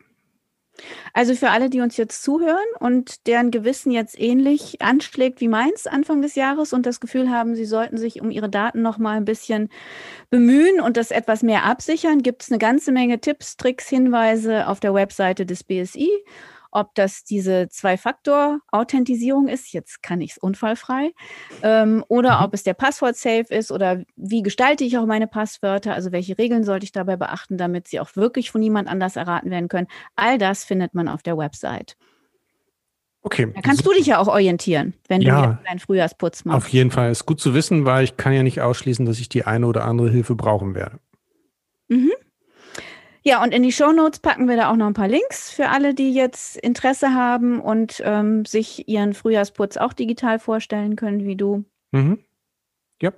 Also 1.13 1.35
für 1.35 1.51
alle, 1.51 1.71
die 1.71 1.81
uns 1.81 1.97
jetzt 1.97 2.23
zuhören 2.23 2.59
und 2.81 3.27
deren 3.27 3.51
Gewissen 3.51 3.93
jetzt 3.93 4.19
ähnlich 4.19 4.83
anschlägt 4.83 5.41
wie 5.41 5.49
meins 5.49 5.87
Anfang 5.87 6.23
des 6.23 6.35
Jahres 6.35 6.73
und 6.73 6.87
das 6.87 7.01
Gefühl 7.01 7.31
haben, 7.31 7.55
sie 7.55 7.65
sollten 7.65 7.97
sich 7.97 8.21
um 8.21 8.31
ihre 8.31 8.51
Daten 8.51 8.83
noch 8.83 8.99
mal 8.99 9.17
ein 9.17 9.25
bisschen 9.25 9.71
bemühen 10.31 10.81
und 10.81 10.97
das 10.97 11.11
etwas 11.11 11.43
mehr 11.43 11.65
absichern, 11.65 12.23
gibt 12.23 12.43
es 12.43 12.51
eine 12.51 12.59
ganze 12.59 12.91
Menge 12.91 13.21
Tipps, 13.21 13.57
Tricks, 13.57 13.89
Hinweise 13.89 14.67
auf 14.67 14.81
der 14.81 14.95
Webseite 14.95 15.47
des 15.47 15.63
BSI 15.63 16.11
ob 16.75 16.95
das 16.95 17.25
diese 17.25 17.69
Zwei-Faktor-Authentisierung 17.69 19.49
ist, 19.49 19.73
jetzt 19.73 20.03
kann 20.03 20.21
ich 20.21 20.33
es 20.33 20.39
unfallfrei, 20.39 21.13
ähm, 21.63 22.05
oder 22.09 22.39
mhm. 22.39 22.45
ob 22.45 22.55
es 22.55 22.65
der 22.65 22.75
Passwort-Safe 22.75 23.47
ist 23.49 23.71
oder 23.71 24.03
wie 24.17 24.43
gestalte 24.43 24.85
ich 24.85 24.99
auch 24.99 25.07
meine 25.07 25.27
Passwörter, 25.27 25.95
also 25.95 26.13
welche 26.13 26.37
Regeln 26.37 26.65
sollte 26.65 26.85
ich 26.85 26.93
dabei 26.93 27.17
beachten, 27.17 27.57
damit 27.57 27.89
sie 27.89 28.01
auch 28.01 28.17
wirklich 28.17 28.51
von 28.51 28.61
niemand 28.61 28.89
anders 28.89 29.17
erraten 29.17 29.51
werden 29.51 29.69
können. 29.69 29.87
All 30.17 30.37
das 30.37 30.65
findet 30.65 30.95
man 30.95 31.09
auf 31.09 31.23
der 31.23 31.39
Website. 31.39 31.97
Okay. 33.23 33.51
Da 33.55 33.63
kannst 33.63 33.87
du 33.87 33.93
dich 33.93 34.07
ja 34.07 34.19
auch 34.19 34.29
orientieren, 34.29 34.93
wenn 35.09 35.23
Ja. 35.23 35.41
du 35.41 35.53
jetzt 35.53 35.67
deinen 35.67 35.79
Frühjahrsputz 35.79 36.45
machst. 36.45 36.59
Auf 36.59 36.69
jeden 36.69 36.91
Fall 36.91 37.11
ist 37.11 37.25
gut 37.25 37.41
zu 37.41 37.55
wissen, 37.55 37.87
weil 37.87 38.05
ich 38.05 38.19
kann 38.19 38.35
ja 38.35 38.43
nicht 38.43 38.61
ausschließen, 38.61 39.07
dass 39.07 39.19
ich 39.19 39.31
die 39.31 39.45
eine 39.45 39.67
oder 39.67 39.85
andere 39.85 40.11
Hilfe 40.11 40.35
brauchen 40.35 40.75
werde. 40.75 40.99
Ja, 43.27 43.43
und 43.43 43.55
in 43.55 43.63
die 43.63 43.73
Shownotes 43.73 44.21
packen 44.21 44.49
wir 44.49 44.57
da 44.57 44.71
auch 44.71 44.77
noch 44.77 44.87
ein 44.87 44.95
paar 44.95 45.09
Links 45.09 45.51
für 45.51 45.71
alle, 45.71 45.95
die 45.95 46.13
jetzt 46.13 46.59
Interesse 46.59 47.15
haben 47.15 47.59
und 47.59 48.03
ähm, 48.05 48.45
sich 48.45 48.87
ihren 48.87 49.15
Frühjahrsputz 49.15 49.79
auch 49.79 49.95
digital 49.95 50.39
vorstellen 50.39 50.95
können, 50.95 51.25
wie 51.25 51.35
du. 51.35 51.65
Mhm. 51.93 52.19
Ja, 53.01 53.13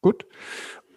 gut. 0.00 0.26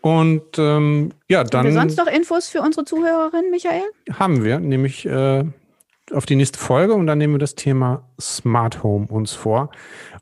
Und 0.01 0.57
ähm, 0.57 1.13
ja, 1.29 1.39
Haben 1.39 1.49
dann 1.51 1.65
wir 1.65 1.73
sonst 1.73 1.97
noch 1.97 2.07
Infos 2.07 2.47
für 2.47 2.61
unsere 2.61 2.85
Zuhörerin, 2.85 3.51
Michael? 3.51 3.83
haben 4.11 4.43
wir 4.43 4.59
nämlich 4.59 5.05
äh, 5.05 5.43
auf 6.11 6.25
die 6.25 6.35
nächste 6.35 6.59
Folge 6.59 6.93
und 6.95 7.05
dann 7.05 7.19
nehmen 7.19 7.35
wir 7.35 7.39
das 7.39 7.55
Thema 7.55 8.09
Smart 8.19 8.81
Home 8.83 9.07
uns 9.07 9.33
vor. 9.33 9.69